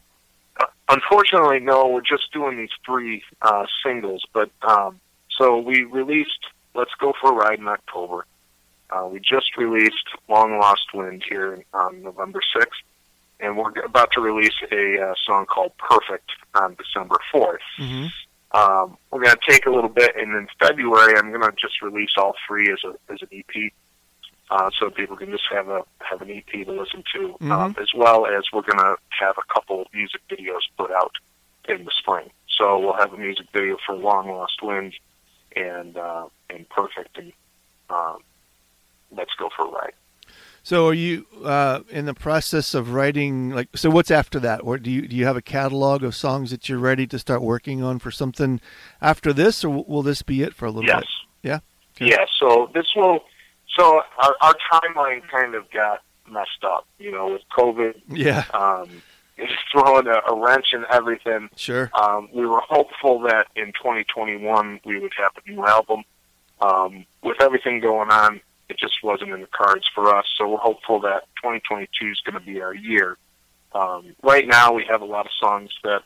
Uh, 0.59 0.65
unfortunately, 0.89 1.59
no. 1.59 1.87
We're 1.87 2.01
just 2.01 2.31
doing 2.33 2.57
these 2.57 2.69
three 2.85 3.23
uh, 3.41 3.65
singles. 3.83 4.25
But 4.33 4.51
um, 4.63 4.99
so 5.37 5.59
we 5.59 5.83
released 5.83 6.47
"Let's 6.73 6.91
Go 6.99 7.13
for 7.21 7.31
a 7.31 7.35
Ride" 7.35 7.59
in 7.59 7.67
October. 7.67 8.25
Uh, 8.89 9.07
we 9.11 9.19
just 9.19 9.55
released 9.57 10.09
"Long 10.27 10.57
Lost 10.59 10.93
Wind" 10.93 11.23
here 11.27 11.63
on 11.73 12.03
November 12.03 12.41
sixth, 12.53 12.81
and 13.39 13.57
we're 13.57 13.71
about 13.83 14.11
to 14.13 14.21
release 14.21 14.53
a 14.71 15.01
uh, 15.01 15.13
song 15.25 15.45
called 15.45 15.71
"Perfect" 15.77 16.29
on 16.55 16.75
December 16.75 17.17
fourth. 17.31 17.61
Mm-hmm. 17.79 18.07
Um, 18.51 18.97
we're 19.11 19.23
going 19.23 19.35
to 19.35 19.51
take 19.51 19.65
a 19.65 19.69
little 19.69 19.89
bit, 19.89 20.15
and 20.15 20.35
in 20.35 20.47
February, 20.59 21.13
I'm 21.17 21.29
going 21.29 21.41
to 21.41 21.51
just 21.59 21.81
release 21.81 22.11
all 22.17 22.33
three 22.47 22.71
as 22.71 22.79
a 22.83 23.13
as 23.13 23.21
an 23.21 23.29
EP, 23.31 23.71
uh, 24.49 24.69
so 24.79 24.89
people 24.89 25.15
can 25.15 25.29
just 25.29 25.43
have 25.51 25.69
a 25.69 25.83
have 25.99 26.21
an 26.21 26.31
EP 26.31 26.65
to 26.65 26.71
listen 26.71 27.03
to, 27.13 27.37
um, 27.51 27.75
as 27.79 27.89
well 27.95 28.25
as 28.25 28.43
we're 28.51 28.61
going 28.61 28.79
to 28.79 28.95
have 29.09 29.35
a 29.37 29.53
couple 29.53 29.85
music 29.93 30.21
videos 30.29 30.61
put 30.77 30.91
out 30.91 31.13
in 31.67 31.85
the 31.85 31.91
spring. 31.97 32.29
So 32.57 32.79
we'll 32.79 32.97
have 32.97 33.13
a 33.13 33.17
music 33.17 33.47
video 33.53 33.77
for 33.85 33.95
"Long 33.95 34.29
Lost 34.29 34.61
Wind" 34.61 34.93
and 35.55 35.95
uh, 35.95 36.27
and 36.49 36.67
"Perfect," 36.69 37.17
and 37.17 37.31
um, 37.89 38.17
"Let's 39.11 39.33
Go 39.37 39.49
for 39.55 39.65
a 39.65 39.69
Ride." 39.69 39.93
So 40.63 40.87
are 40.87 40.93
you 40.93 41.25
uh, 41.43 41.81
in 41.89 42.05
the 42.05 42.13
process 42.13 42.73
of 42.73 42.93
writing? 42.93 43.49
Like, 43.51 43.69
so 43.75 43.89
what's 43.89 44.11
after 44.11 44.39
that? 44.41 44.61
Or 44.63 44.77
do 44.77 44.91
you 44.91 45.07
do 45.07 45.15
you 45.15 45.25
have 45.25 45.37
a 45.37 45.41
catalog 45.41 46.03
of 46.03 46.15
songs 46.15 46.51
that 46.51 46.69
you're 46.69 46.79
ready 46.79 47.07
to 47.07 47.17
start 47.19 47.41
working 47.41 47.81
on 47.83 47.99
for 47.99 48.11
something 48.11 48.59
after 49.01 49.33
this, 49.33 49.63
or 49.63 49.83
will 49.87 50.03
this 50.03 50.21
be 50.21 50.41
it 50.41 50.53
for 50.53 50.65
a 50.65 50.71
little 50.71 50.87
Yes. 50.87 50.99
bit? 51.01 51.49
Yeah? 51.49 51.59
Okay. 51.95 52.11
Yeah. 52.11 52.25
So 52.39 52.69
this 52.73 52.87
will. 52.95 53.19
So 53.77 54.01
our, 54.21 54.35
our 54.41 54.55
timeline 54.71 55.21
kind 55.29 55.55
of 55.55 55.69
got 55.71 56.01
messed 56.29 56.63
up, 56.63 56.87
you 56.99 57.11
know, 57.11 57.27
with 57.31 57.41
COVID. 57.57 57.93
Yeah, 58.09 58.43
Um, 58.53 59.01
it's 59.37 59.53
throwing 59.71 60.05
a, 60.07 60.19
a 60.29 60.35
wrench 60.35 60.73
in 60.73 60.83
everything. 60.91 61.49
sure. 61.55 61.89
Um, 61.93 62.27
we 62.33 62.45
were 62.45 62.59
hopeful 62.61 63.19
that 63.21 63.47
in 63.55 63.67
2021 63.67 64.81
we 64.85 64.99
would 64.99 65.13
have 65.17 65.31
a 65.43 65.49
new 65.49 65.65
album. 65.65 66.03
Um, 66.61 67.05
with 67.23 67.41
everything 67.41 67.79
going 67.79 68.09
on, 68.09 68.41
it 68.69 68.77
just 68.77 69.03
wasn't 69.03 69.31
in 69.31 69.41
the 69.41 69.47
cards 69.47 69.85
for 69.93 70.15
us. 70.15 70.25
So 70.37 70.47
we're 70.47 70.57
hopeful 70.57 70.99
that 71.01 71.23
2022 71.37 72.07
is 72.07 72.21
going 72.21 72.39
to 72.39 72.45
be 72.45 72.61
our 72.61 72.73
year. 72.73 73.17
Um, 73.73 74.15
right 74.23 74.47
now, 74.47 74.73
we 74.73 74.85
have 74.89 75.01
a 75.01 75.05
lot 75.05 75.25
of 75.25 75.31
songs 75.39 75.71
that 75.83 76.03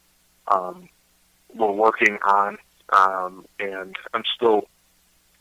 um, 0.47 0.89
we're 1.53 1.71
working 1.71 2.17
on, 2.25 2.57
um, 2.89 3.45
and 3.59 3.95
I'm 4.13 4.23
still 4.35 4.67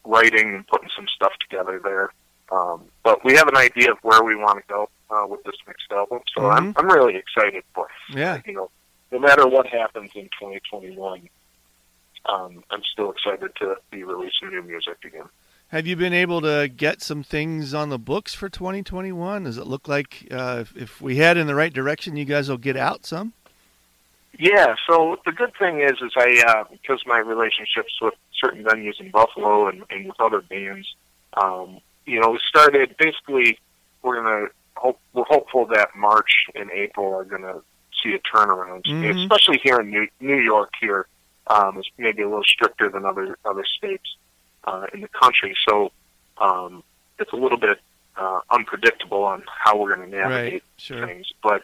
writing 0.05 0.55
and 0.55 0.67
putting 0.67 0.89
some 0.95 1.07
stuff 1.15 1.33
together 1.41 1.81
there. 1.83 2.13
Um, 2.51 2.85
but 3.03 3.25
we 3.25 3.35
have 3.35 3.49
an 3.49 3.57
idea 3.57 3.93
of 3.93 3.99
where 4.03 4.23
we 4.23 4.37
want 4.37 4.59
to 4.59 4.65
go 4.69 4.89
uh, 5.11 5.27
with 5.27 5.43
this 5.45 5.55
next 5.67 5.91
album, 5.91 6.21
so 6.37 6.51
I'm 6.51 6.75
I'm 6.77 6.87
really 6.87 7.17
excited 7.17 7.63
for 7.75 7.87
it 7.87 8.19
Yeah. 8.19 8.41
you 8.45 8.53
know, 8.53 8.71
no 9.11 9.19
matter 9.19 9.47
what 9.47 9.67
happens 9.67 10.11
in 10.15 10.25
2021, 10.25 11.29
um, 12.27 12.63
I'm 12.71 12.83
still 12.93 13.11
excited 13.11 13.53
to 13.61 13.77
be 13.91 14.05
releasing 14.05 14.51
new 14.51 14.63
music 14.63 14.99
again. 15.05 15.29
Have 15.73 15.87
you 15.87 15.97
been 15.97 16.13
able 16.13 16.43
to 16.43 16.69
get 16.69 17.01
some 17.01 17.23
things 17.23 17.73
on 17.73 17.89
the 17.89 17.99
books 17.99 18.35
for 18.35 18.51
2021? 18.51 19.45
Does 19.45 19.57
it 19.57 19.67
look 19.67 19.89
like 19.89 20.29
uh, 20.31 20.59
if, 20.61 20.77
if 20.77 21.01
we 21.01 21.17
head 21.17 21.39
in 21.39 21.47
the 21.47 21.55
right 21.55 21.73
direction, 21.73 22.15
you 22.15 22.27
guys 22.27 22.51
will 22.51 22.59
get 22.59 22.77
out 22.77 23.07
some? 23.07 23.33
Yeah, 24.39 24.75
so 24.87 25.19
the 25.25 25.33
good 25.33 25.53
thing 25.59 25.81
is, 25.81 25.93
is 25.93 26.13
I 26.15 26.45
uh, 26.47 26.65
because 26.71 27.01
my 27.07 27.21
relationships 27.21 27.99
with 28.03 28.13
certain 28.39 28.63
venues 28.65 29.01
in 29.01 29.11
Buffalo 29.11 29.69
and, 29.69 29.83
and 29.89 30.09
with 30.09 30.21
other 30.21 30.43
bands, 30.43 30.95
um, 31.43 31.81
you 32.05 32.21
know, 32.21 32.33
we 32.33 32.39
started 32.47 32.95
basically. 32.99 33.59
We're 34.03 34.17
gonna 34.17 34.49
hope 34.77 34.99
we're 35.15 35.25
hopeful 35.25 35.65
that 35.67 35.97
March 35.97 36.47
and 36.55 36.71
April 36.71 37.15
are 37.15 37.25
gonna 37.25 37.61
see 38.03 38.13
a 38.15 38.19
turnaround, 38.19 38.85
Mhm. 38.85 39.23
especially 39.23 39.59
here 39.63 39.81
in 39.81 39.89
New, 39.91 40.09
New 40.21 40.39
York. 40.39 40.73
Here, 40.81 41.07
um, 41.47 41.79
is 41.79 41.89
maybe 41.97 42.23
a 42.23 42.29
little 42.29 42.45
stricter 42.45 42.91
than 42.91 43.07
other 43.07 43.39
other 43.47 43.65
states 43.65 44.17
uh, 44.65 44.87
in 44.95 45.01
the 45.01 45.09
country, 45.09 45.55
so 45.69 45.93
um, 46.39 46.83
it's 47.19 47.33
a 47.33 47.37
little 47.37 47.59
bit 47.59 47.79
uh, 48.17 48.41
unpredictable 48.51 49.25
on 49.25 49.43
how 49.47 49.77
we're 49.77 49.95
going 49.95 50.11
to 50.11 50.17
navigate 50.17 50.53
Right. 50.53 50.63
Sure. 50.77 51.07
things. 51.07 51.27
But 51.43 51.63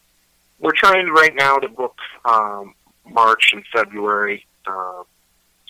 we're 0.58 0.72
trying 0.72 1.08
right 1.08 1.34
now 1.34 1.56
to 1.56 1.68
book 1.68 1.96
um, 2.24 2.74
March 3.08 3.52
and 3.52 3.64
February 3.72 4.46
uh, 4.66 5.02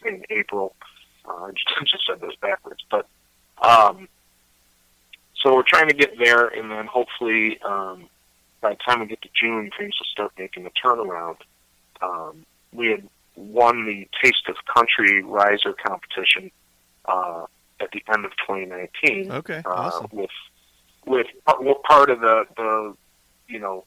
and 0.04 0.24
April. 0.30 0.74
Uh, 1.28 1.44
I 1.44 1.50
just, 1.50 1.66
I 1.80 1.84
just 1.84 2.06
said 2.06 2.20
those 2.20 2.36
backwards, 2.36 2.82
but 2.90 3.06
um, 3.62 4.08
so 5.42 5.54
we're 5.54 5.62
trying 5.62 5.88
to 5.88 5.94
get 5.94 6.18
there, 6.18 6.46
and 6.48 6.70
then 6.70 6.86
hopefully 6.86 7.58
um, 7.62 8.04
by 8.60 8.70
the 8.70 8.76
time 8.76 9.00
we 9.00 9.06
get 9.06 9.22
to 9.22 9.28
June, 9.34 9.70
things 9.78 9.94
will 9.98 10.06
start 10.06 10.32
making 10.38 10.66
a 10.66 10.70
turnaround. 10.70 11.36
Um, 12.00 12.44
we 12.72 12.88
had 12.88 13.08
won 13.36 13.86
the 13.86 14.08
Taste 14.22 14.48
of 14.48 14.56
Country 14.72 15.22
Riser 15.22 15.72
competition 15.72 16.50
uh, 17.08 17.44
at 17.80 17.90
the 17.92 18.02
end 18.12 18.24
of 18.24 18.32
2019 18.46 19.32
Okay. 19.32 19.62
uh, 19.64 19.68
Awesome. 19.70 20.08
with 20.12 20.30
with 21.06 21.26
well, 21.60 21.80
part 21.88 22.10
of 22.10 22.20
the 22.20 22.44
the 22.56 22.94
you 23.48 23.58
know 23.58 23.84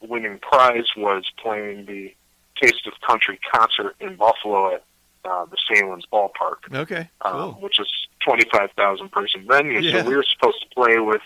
winning 0.00 0.38
prize 0.40 0.86
was 0.96 1.24
playing 1.42 1.86
the 1.86 2.14
Taste 2.60 2.86
of 2.86 2.94
Country 3.06 3.38
concert 3.52 3.94
in 4.00 4.16
Buffalo 4.16 4.74
at 4.74 4.82
uh, 5.24 5.44
the 5.46 5.56
Sahlen's 5.68 6.06
Ballpark, 6.12 6.72
Okay. 6.72 7.08
uh, 7.20 7.32
Cool. 7.32 7.52
which 7.60 7.78
is 7.78 7.88
twenty 8.20 8.48
five 8.50 8.70
thousand 8.72 9.10
person 9.12 9.44
venue. 9.46 9.80
Yeah. 9.80 10.02
So 10.02 10.08
we 10.08 10.16
were 10.16 10.24
supposed 10.24 10.62
to 10.62 10.68
play 10.74 10.98
with 10.98 11.20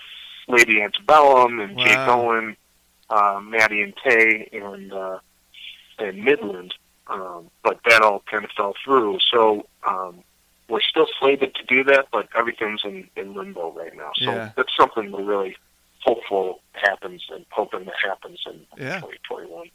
Lady 0.48 0.82
Antebellum 0.82 1.60
and 1.60 1.78
Jake 1.78 1.96
Wow. 1.96 2.22
Owen, 2.22 2.56
uh, 3.10 3.40
Maddie 3.42 3.82
and 3.82 3.94
Tae, 4.02 4.48
and 4.52 4.92
uh, 4.92 5.18
and 5.98 6.24
Midland, 6.24 6.74
um, 7.08 7.50
but 7.62 7.78
that 7.88 8.00
all 8.02 8.22
kind 8.28 8.44
of 8.44 8.50
fell 8.56 8.74
through. 8.84 9.18
So 9.30 9.66
um, 9.86 10.24
we're 10.70 10.80
still 10.80 11.06
slated 11.18 11.54
to 11.56 11.64
do 11.64 11.84
that, 11.84 12.06
but 12.12 12.28
everything's 12.36 12.80
in, 12.84 13.08
in 13.16 13.34
limbo 13.34 13.72
right 13.72 13.94
now. 13.96 14.12
So 14.16 14.30
Yeah. 14.32 14.50
that's 14.56 14.74
something 14.76 15.10
we're 15.12 15.22
really 15.24 15.56
hopeful 16.02 16.60
happens 16.72 17.22
and 17.30 17.44
hoping 17.50 17.84
that 17.84 17.96
happens 18.02 18.40
in 18.46 18.66
Yeah. 18.78 19.00
2021. 19.00 19.70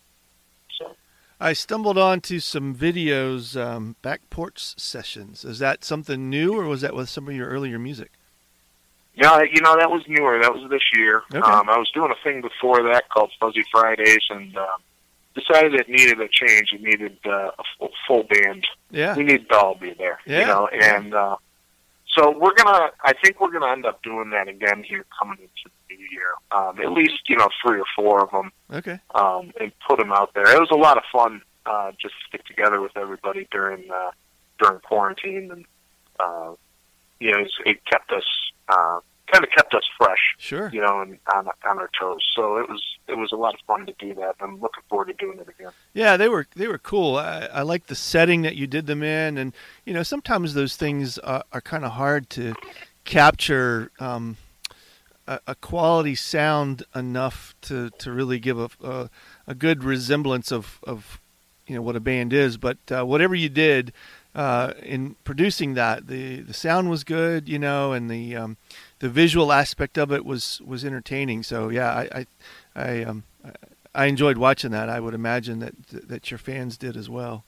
So 0.80 0.96
I 1.40 1.54
stumbled 1.54 1.98
onto 1.98 2.40
some 2.40 2.74
videos, 2.76 3.60
um, 3.62 3.96
back 4.02 4.22
porch 4.30 4.60
sessions. 4.80 5.46
Is 5.46 5.60
that 5.60 5.84
something 5.84 6.30
new, 6.30 6.58
or 6.58 6.66
was 6.66 6.82
that 6.82 6.96
with 6.96 7.10
some 7.10 7.28
of 7.28 7.36
your 7.36 7.48
earlier 7.50 7.78
music? 7.78 8.12
yeah, 9.18 9.42
you 9.44 9.62
know 9.62 9.78
that 9.78 9.90
was 9.90 10.04
newer. 10.10 10.40
That 10.42 10.54
was 10.54 10.70
this 10.70 10.82
year. 10.94 11.24
Okay. 11.34 11.40
Um, 11.40 11.70
I 11.70 11.78
was 11.78 11.90
doing 11.92 12.12
a 12.12 12.22
thing 12.24 12.42
before 12.42 12.84
that 12.84 13.08
called 13.10 13.32
Fuzzy 13.40 13.64
Fridays, 13.72 14.26
and 14.30 14.58
um, 14.58 14.82
decided 15.36 15.74
it 15.76 15.90
needed 15.90 16.20
a 16.22 16.28
change. 16.32 16.70
It 16.74 16.82
needed 16.82 17.18
uh, 17.26 17.52
a 17.60 17.64
full, 17.78 17.90
full 18.08 18.24
band 18.24 18.66
Yeah. 18.90 19.16
we 19.16 19.24
need 19.24 19.48
to 19.50 19.56
all 19.58 19.76
be 19.76 19.94
there. 19.94 20.20
Yeah. 20.26 20.40
You 20.42 20.46
know, 20.48 20.68
and 20.68 21.14
uh, 21.14 21.36
so 22.08 22.32
we're 22.38 22.54
gonna. 22.56 22.92
I 23.04 23.14
think 23.22 23.40
we're 23.42 23.52
gonna 23.52 23.72
end 23.72 23.86
up 23.86 24.02
doing 24.04 24.30
that 24.32 24.48
again 24.48 24.84
here 24.84 25.06
coming 25.20 25.38
into 25.40 25.76
the 25.90 25.96
new 25.96 26.08
year. 26.12 26.32
Um, 26.52 26.80
at 26.80 26.92
least 26.92 27.20
you 27.28 27.36
know 27.36 27.50
three 27.64 27.80
or 27.80 27.86
four 27.96 28.24
of 28.24 28.32
them, 28.32 28.52
Okay. 28.74 29.00
um, 29.14 29.52
and 29.60 29.72
put 29.88 30.00
them 30.00 30.12
out 30.14 30.34
there. 30.34 30.44
It 30.56 30.60
was 30.60 30.70
a 30.72 30.76
lot 30.78 30.98
of 30.98 31.04
fun 31.12 31.42
uh, 31.66 31.92
just 32.02 32.14
to 32.32 32.38
get 32.38 32.46
together 32.46 32.80
with 32.80 32.96
everybody 32.96 33.48
during 33.52 33.92
uh, 33.92 34.12
during 34.60 34.80
quarantine, 34.80 35.52
and 35.52 35.66
uh, 36.20 36.54
you 37.20 37.32
know, 37.32 37.40
it's, 37.40 37.54
it 37.66 37.84
kept 37.86 38.12
us 38.12 38.24
uh, 38.70 39.00
kind 39.32 39.44
of 39.44 39.50
kept 39.52 39.74
us 39.74 39.84
fresh. 39.98 40.36
Sure. 40.38 40.70
You 40.74 40.82
know, 40.82 41.02
and 41.02 41.18
on 41.34 41.48
on 41.68 41.80
our 41.80 41.90
toes. 42.00 42.26
So 42.36 42.58
it 42.58 42.70
was 42.70 42.84
it 43.08 43.18
was 43.18 43.32
a 43.32 43.36
lot 43.36 43.54
of 43.54 43.60
fun 43.68 43.86
to 43.86 43.94
do 44.00 44.14
that. 44.16 44.36
I'm 44.40 44.60
looking 44.60 44.84
forward 44.90 45.08
to 45.08 45.14
doing 45.14 45.40
it 45.40 45.48
again. 45.48 45.72
Yeah, 45.94 46.18
they 46.18 46.30
were 46.30 46.48
they 46.56 46.68
were 46.68 46.78
cool. 46.78 47.18
I, 47.18 47.50
I 47.54 47.62
like 47.62 47.88
the 47.88 47.96
setting 47.96 48.42
that 48.44 48.56
you 48.56 48.68
did 48.68 48.88
them 48.88 49.04
in, 49.04 49.38
and 49.38 49.54
you 49.86 49.94
know 49.94 50.04
sometimes 50.04 50.54
those 50.54 50.76
things 50.76 51.18
are, 51.20 51.44
are 51.52 51.62
kind 51.62 51.86
of 51.86 51.92
hard 51.92 52.30
to 52.32 52.56
capture 53.04 53.92
um, 54.00 54.38
a, 55.28 55.40
a 55.48 55.56
quality 55.56 56.16
sound 56.16 56.84
enough 56.94 57.56
to, 57.62 57.90
to 58.00 58.12
really 58.12 58.40
give 58.40 58.60
a, 58.60 58.70
a 58.84 59.10
a 59.48 59.56
good 59.56 59.84
resemblance 59.84 60.52
of, 60.52 60.80
of 60.84 61.20
you 61.68 61.76
know 61.76 61.82
what 61.82 61.96
a 61.96 62.00
band 62.00 62.34
is. 62.34 62.58
But 62.58 62.78
uh, 62.92 63.06
whatever 63.06 63.36
you 63.36 63.50
did 63.50 63.94
uh, 64.34 64.74
in 64.82 65.16
producing 65.24 65.74
that, 65.76 66.08
the 66.08 66.42
the 66.42 66.54
sound 66.54 66.90
was 66.90 67.04
good, 67.04 67.48
you 67.48 67.60
know, 67.60 67.94
and 67.94 68.10
the 68.10 68.36
um, 68.36 68.58
the 69.00 69.10
visual 69.10 69.52
aspect 69.52 69.98
of 69.98 70.12
it 70.12 70.26
was 70.26 70.62
was 70.66 70.84
entertaining. 70.86 71.44
So 71.44 71.70
yeah, 71.70 71.92
I 71.92 72.10
I 72.20 72.26
I, 72.76 73.04
um, 73.04 73.24
I 73.94 74.06
enjoyed 74.06 74.38
watching 74.38 74.72
that. 74.72 74.90
I 74.90 75.00
would 75.00 75.14
imagine 75.14 75.60
that 75.60 75.74
that 75.90 76.32
your 76.32 76.38
fans 76.38 76.78
did 76.78 76.96
as 76.98 77.10
well. 77.10 77.44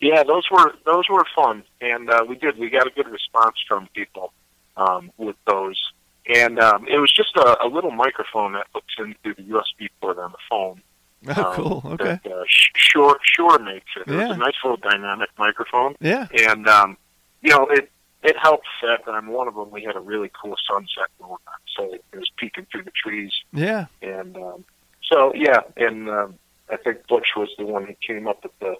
Yeah, 0.00 0.22
those 0.24 0.44
were 0.50 0.74
those 0.84 1.08
were 1.08 1.24
fun, 1.34 1.62
and 1.80 2.10
uh, 2.10 2.24
we 2.28 2.36
did. 2.36 2.58
We 2.58 2.68
got 2.70 2.86
a 2.86 2.90
good 2.90 3.08
response 3.08 3.56
from 3.66 3.88
people 3.94 4.32
um, 4.76 5.10
with 5.16 5.36
those, 5.46 5.80
and 6.26 6.58
um, 6.60 6.86
it 6.86 6.98
was 6.98 7.10
just 7.12 7.34
a, 7.36 7.64
a 7.64 7.68
little 7.68 7.90
microphone 7.90 8.52
that 8.52 8.66
hooks 8.74 8.94
into 8.98 9.16
the 9.34 9.42
USB 9.54 9.88
port 10.00 10.18
on 10.18 10.32
the 10.32 10.38
phone. 10.50 10.82
Oh, 11.28 11.42
um, 11.42 11.54
cool. 11.54 11.82
Okay. 11.94 12.20
That, 12.22 12.30
uh, 12.30 12.44
Shure 12.46 13.18
Shure 13.24 13.58
makes 13.58 13.86
it. 13.96 14.02
It 14.06 14.14
Yeah. 14.14 14.28
was 14.28 14.36
a 14.36 14.38
nice 14.38 14.54
little 14.62 14.76
dynamic 14.76 15.30
microphone, 15.38 15.96
Yeah. 16.00 16.28
and 16.32 16.68
um, 16.68 16.96
you 17.40 17.50
know 17.50 17.66
it 17.68 17.90
it 18.26 18.36
helped 18.36 18.66
that 18.82 19.06
on 19.08 19.28
one 19.28 19.48
of 19.48 19.54
them 19.54 19.70
we 19.70 19.82
had 19.82 19.96
a 19.96 20.00
really 20.00 20.30
cool 20.40 20.56
sunset 20.70 21.08
going 21.18 21.32
on, 21.32 21.58
so 21.76 21.92
it 21.94 22.04
was 22.14 22.30
peeking 22.36 22.66
through 22.70 22.82
the 22.84 22.92
trees, 22.92 23.32
Yeah. 23.52 23.86
and 24.02 24.36
um, 24.36 24.64
so 25.10 25.32
yeah, 25.34 25.60
and 25.76 26.08
um, 26.10 26.34
I 26.70 26.76
think 26.76 27.06
Butch 27.06 27.28
was 27.36 27.48
the 27.58 27.64
one 27.66 27.86
who 27.86 27.94
came 28.06 28.26
up 28.28 28.42
with 28.42 28.58
the 28.60 28.74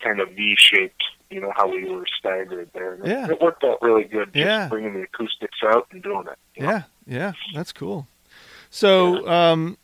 kind 0.00 0.18
of 0.20 0.30
V-shaped, 0.30 1.04
you 1.30 1.40
know, 1.40 1.52
how 1.54 1.68
we 1.70 1.88
were 1.88 2.04
staggered 2.18 2.68
there. 2.74 2.94
And 2.94 3.04
it- 3.06 3.08
Yeah. 3.10 3.30
it 3.30 3.40
worked 3.40 3.62
out 3.62 3.80
really 3.80 4.02
good. 4.02 4.32
Just 4.34 4.44
Yeah. 4.44 4.66
bringing 4.68 4.94
the 4.94 5.02
acoustics 5.02 5.62
out 5.64 5.86
and 5.92 6.02
doing 6.02 6.26
it. 6.26 6.38
you 6.56 6.62
know. 6.66 6.72
Yeah. 6.72 6.82
Yeah. 7.06 7.32
That's 7.54 7.72
cool. 7.72 8.08
So, 8.68 9.26
um, 9.28 9.78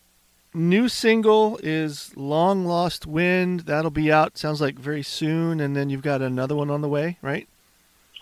new 0.53 0.89
single 0.89 1.59
is 1.63 2.17
"Long 2.17 2.65
Lost 2.67 3.07
Wind." 3.07 3.61
That'll 3.61 3.91
be 3.93 4.11
out. 4.11 4.37
Sounds 4.37 4.61
like 4.61 4.75
very 4.77 5.03
soon, 5.05 5.61
and 5.61 5.77
then 5.77 5.89
you've 5.91 6.03
got 6.03 6.21
another 6.23 6.57
one 6.57 6.71
on 6.71 6.81
the 6.81 6.89
way, 6.89 7.17
right? 7.23 7.47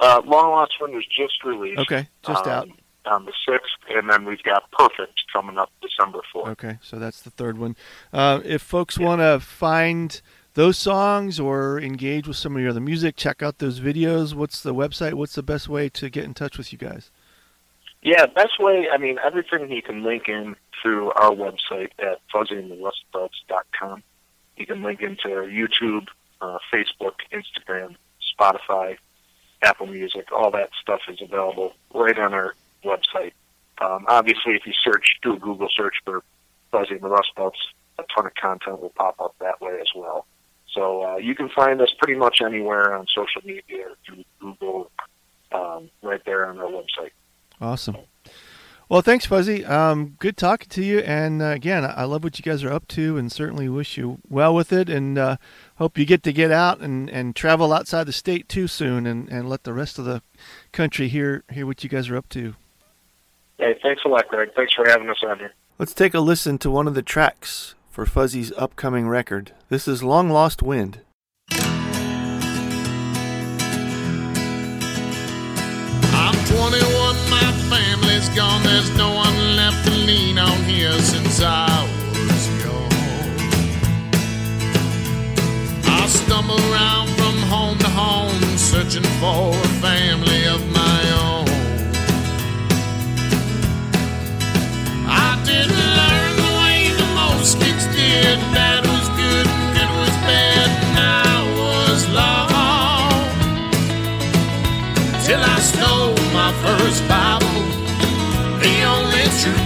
Uh, 0.01 0.23
Long 0.25 0.51
Lost 0.51 0.75
Wind 0.81 0.95
was 0.95 1.07
just 1.07 1.45
released. 1.45 1.81
Okay, 1.81 2.09
just 2.25 2.47
um, 2.47 2.53
out. 2.53 2.69
on 3.07 3.25
the 3.25 3.33
sixth, 3.49 3.73
and 3.89 4.11
then 4.11 4.25
we've 4.25 4.43
got 4.43 4.71
Perfect 4.73 5.23
coming 5.33 5.59
up 5.59 5.71
December 5.81 6.21
fourth. 6.33 6.49
Okay, 6.51 6.79
so 6.83 6.99
that's 6.99 7.23
the 7.23 7.31
third 7.31 7.59
one. 7.59 7.77
Uh, 8.13 8.41
if 8.45 8.63
folks 8.63 8.99
want 8.99 9.21
to 9.21 9.41
find 9.41 10.21
those 10.55 10.79
songs 10.79 11.39
or 11.39 11.79
engage 11.81 12.27
with 12.27 12.37
some 12.37 12.57
of 12.57 12.63
your 12.63 12.71
other 12.71 12.81
music, 12.81 13.17
check 13.17 13.43
out 13.43 13.59
those 13.59 13.81
videos. 13.81 14.35
What's 14.35 14.63
the 14.63 14.75
website? 14.75 15.15
What's 15.15 15.35
the 15.35 15.43
best 15.43 15.69
way 15.69 15.89
to 15.91 16.11
get 16.11 16.25
in 16.25 16.35
touch 16.35 16.59
with 16.59 16.73
you 16.73 16.79
guys? 16.79 17.11
Yeah, 18.03 18.27
best 18.27 18.61
way. 18.61 18.89
I 18.93 18.99
mean, 18.99 19.19
everything 19.25 19.71
you 19.71 19.83
can 19.83 20.03
link 20.03 20.29
in 20.29 20.57
through 20.83 21.13
our 21.13 21.33
website 21.33 21.91
at 21.99 22.21
fuzzyandtherustbelts.com. 22.33 24.03
You 24.57 24.67
can 24.67 24.83
link 24.83 25.03
into 25.03 25.29
YouTube, 25.29 26.07
uh, 26.41 26.59
Facebook, 26.73 27.15
Instagram, 27.33 27.97
Spotify, 28.39 28.97
Apple 29.67 29.87
Music. 29.87 30.33
All 30.33 30.51
that 30.53 30.71
stuff 30.81 31.01
is 31.09 31.21
available 31.21 31.75
right 31.93 32.19
on 32.19 32.33
our 32.33 32.55
website. 32.85 33.33
Um, 33.79 34.07
obviously, 34.09 34.55
if 34.55 34.67
you 34.67 34.73
search, 34.73 35.19
do 35.23 35.35
a 35.35 35.39
Google 35.39 35.69
search 35.77 35.97
for 36.05 36.23
Fuzzy 36.71 36.95
and 36.95 37.03
the 37.03 37.09
Rust 37.09 37.31
Belts, 37.37 37.59
a 37.99 38.05
ton 38.15 38.27
of 38.27 38.35
content 38.35 38.81
will 38.81 38.91
pop 38.91 39.21
up 39.21 39.35
that 39.41 39.61
way 39.61 39.79
as 39.81 39.89
well. 39.95 40.27
So 40.73 41.05
uh, 41.05 41.17
you 41.17 41.35
can 41.35 41.49
find 41.49 41.81
us 41.81 41.93
pretty 41.99 42.19
much 42.19 42.41
anywhere 42.45 42.95
on 42.95 43.07
social 43.15 43.43
media, 43.45 43.87
through 44.05 44.25
Google, 44.41 44.91
um, 45.53 45.91
right 46.03 46.23
there 46.25 46.47
on 46.47 46.59
our 46.59 46.67
website. 46.67 47.13
Awesome. 47.61 47.97
Well, 48.89 49.01
thanks, 49.01 49.27
Fuzzy. 49.27 49.65
Um, 49.65 50.15
good 50.21 50.37
talking 50.37 50.69
to 50.69 50.85
you. 50.85 51.01
And 51.01 51.43
uh, 51.43 51.47
again, 51.47 51.85
I 51.85 51.89
I 51.89 52.05
love 52.05 52.23
what 52.23 52.39
you 52.39 52.43
guys 52.45 52.63
are 52.63 52.73
up 52.73 52.87
to, 52.89 53.17
and 53.17 53.33
certainly 53.33 53.69
wish 53.69 53.97
you 53.97 54.19
well 54.29 54.55
with 54.55 54.73
it. 54.73 54.89
And 54.89 55.19
uh, 55.19 55.37
hope 55.77 55.99
you 55.99 56.05
get 56.05 56.23
to 56.23 56.33
get 56.33 56.53
out 56.53 56.81
and, 56.81 57.11
and 57.11 57.35
travel 57.35 57.73
outside 57.73 58.05
the 58.05 58.13
state 58.13 58.49
too 58.49 58.69
soon, 58.69 59.07
and, 59.07 59.29
and 59.29 59.49
let 59.49 59.65
the 59.65 59.73
rest 59.73 59.99
of 59.99 60.05
the 60.05 60.23
country 60.71 61.09
hear 61.09 61.43
hear 61.51 61.67
what 61.67 61.83
you 61.83 61.91
guys 61.91 62.09
are 62.09 62.17
up 62.17 62.29
to. 62.31 62.55
Hey, 63.59 63.77
thanks 63.83 64.03
a 64.05 64.09
lot, 64.09 64.29
Greg. 64.29 64.51
Thanks 64.55 64.75
for 64.75 64.89
having 64.89 65.09
us 65.09 65.23
on 65.27 65.39
here. 65.39 65.53
Let's 65.79 65.95
take 65.95 66.15
a 66.15 66.21
listen 66.21 66.59
to 66.59 66.71
one 66.71 66.87
of 66.87 66.95
the 66.95 67.03
tracks 67.03 67.75
for 67.91 68.07
Fuzzy's 68.07 68.53
upcoming 68.57 69.09
record. 69.09 69.53
This 69.69 69.89
is 69.89 70.03
Long 70.03 70.31
Lost 70.31 70.63
Wind. 70.63 71.01
Since 81.07 81.41
I 81.41 81.71
was 82.29 82.45
young. 82.63 82.93
I 85.99 86.07
stumble 86.09 86.61
around 86.71 87.09
from 87.19 87.37
home 87.55 87.79
to 87.79 87.91
home, 88.03 88.43
searching 88.59 89.09
for 89.21 89.55
a 89.55 89.71
family 89.87 90.43
of 90.55 90.61
my 90.81 91.01
own. 91.27 91.47
I 95.07 95.31
didn't 95.51 95.87
learn 96.01 96.33
the 96.43 96.51
way 96.61 96.79
the 97.03 97.09
most 97.23 97.51
kids 97.61 97.85
did. 97.95 98.37
Bad 98.57 98.83
was 98.93 99.07
good 99.23 99.47
and 99.47 99.67
good 99.77 99.93
was 100.03 100.17
bad, 100.31 100.69
and 100.87 100.99
I 100.99 101.35
was 101.63 102.01
lost 102.19 102.55
till 105.25 105.43
I 105.55 105.59
stole 105.71 106.17
my 106.41 106.51
first 106.65 107.01
Bible, 107.09 107.63
the 108.65 108.75
only 108.95 109.27
truth 109.41 109.66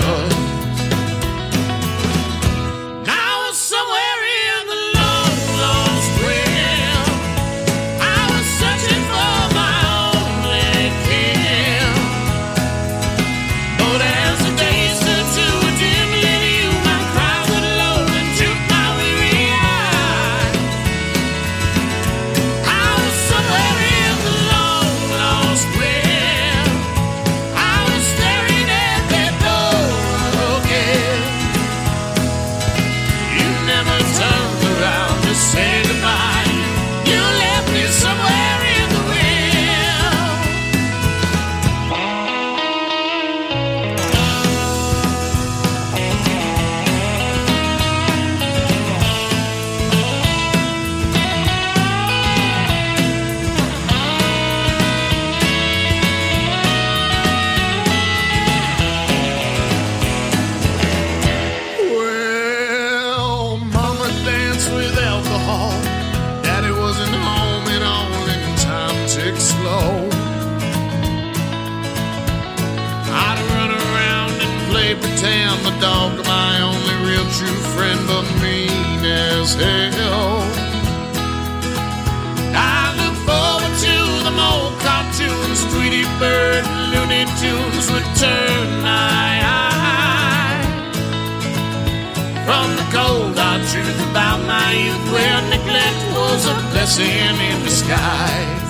could 0.00 0.29
Bird, 86.20 86.66
Looney 86.92 87.24
Tunes 87.40 87.90
would 87.90 88.04
turn 88.20 88.82
my 88.82 89.40
eye 89.42 90.60
from 92.44 92.76
the 92.76 92.84
cold 92.92 93.38
hard 93.38 93.62
truth 93.68 94.10
about 94.10 94.44
my 94.46 94.70
youth, 94.74 95.12
where 95.12 95.40
neglect 95.48 96.02
was 96.12 96.44
a 96.44 96.54
blessing 96.72 97.08
in 97.08 97.64
disguise. 97.64 98.69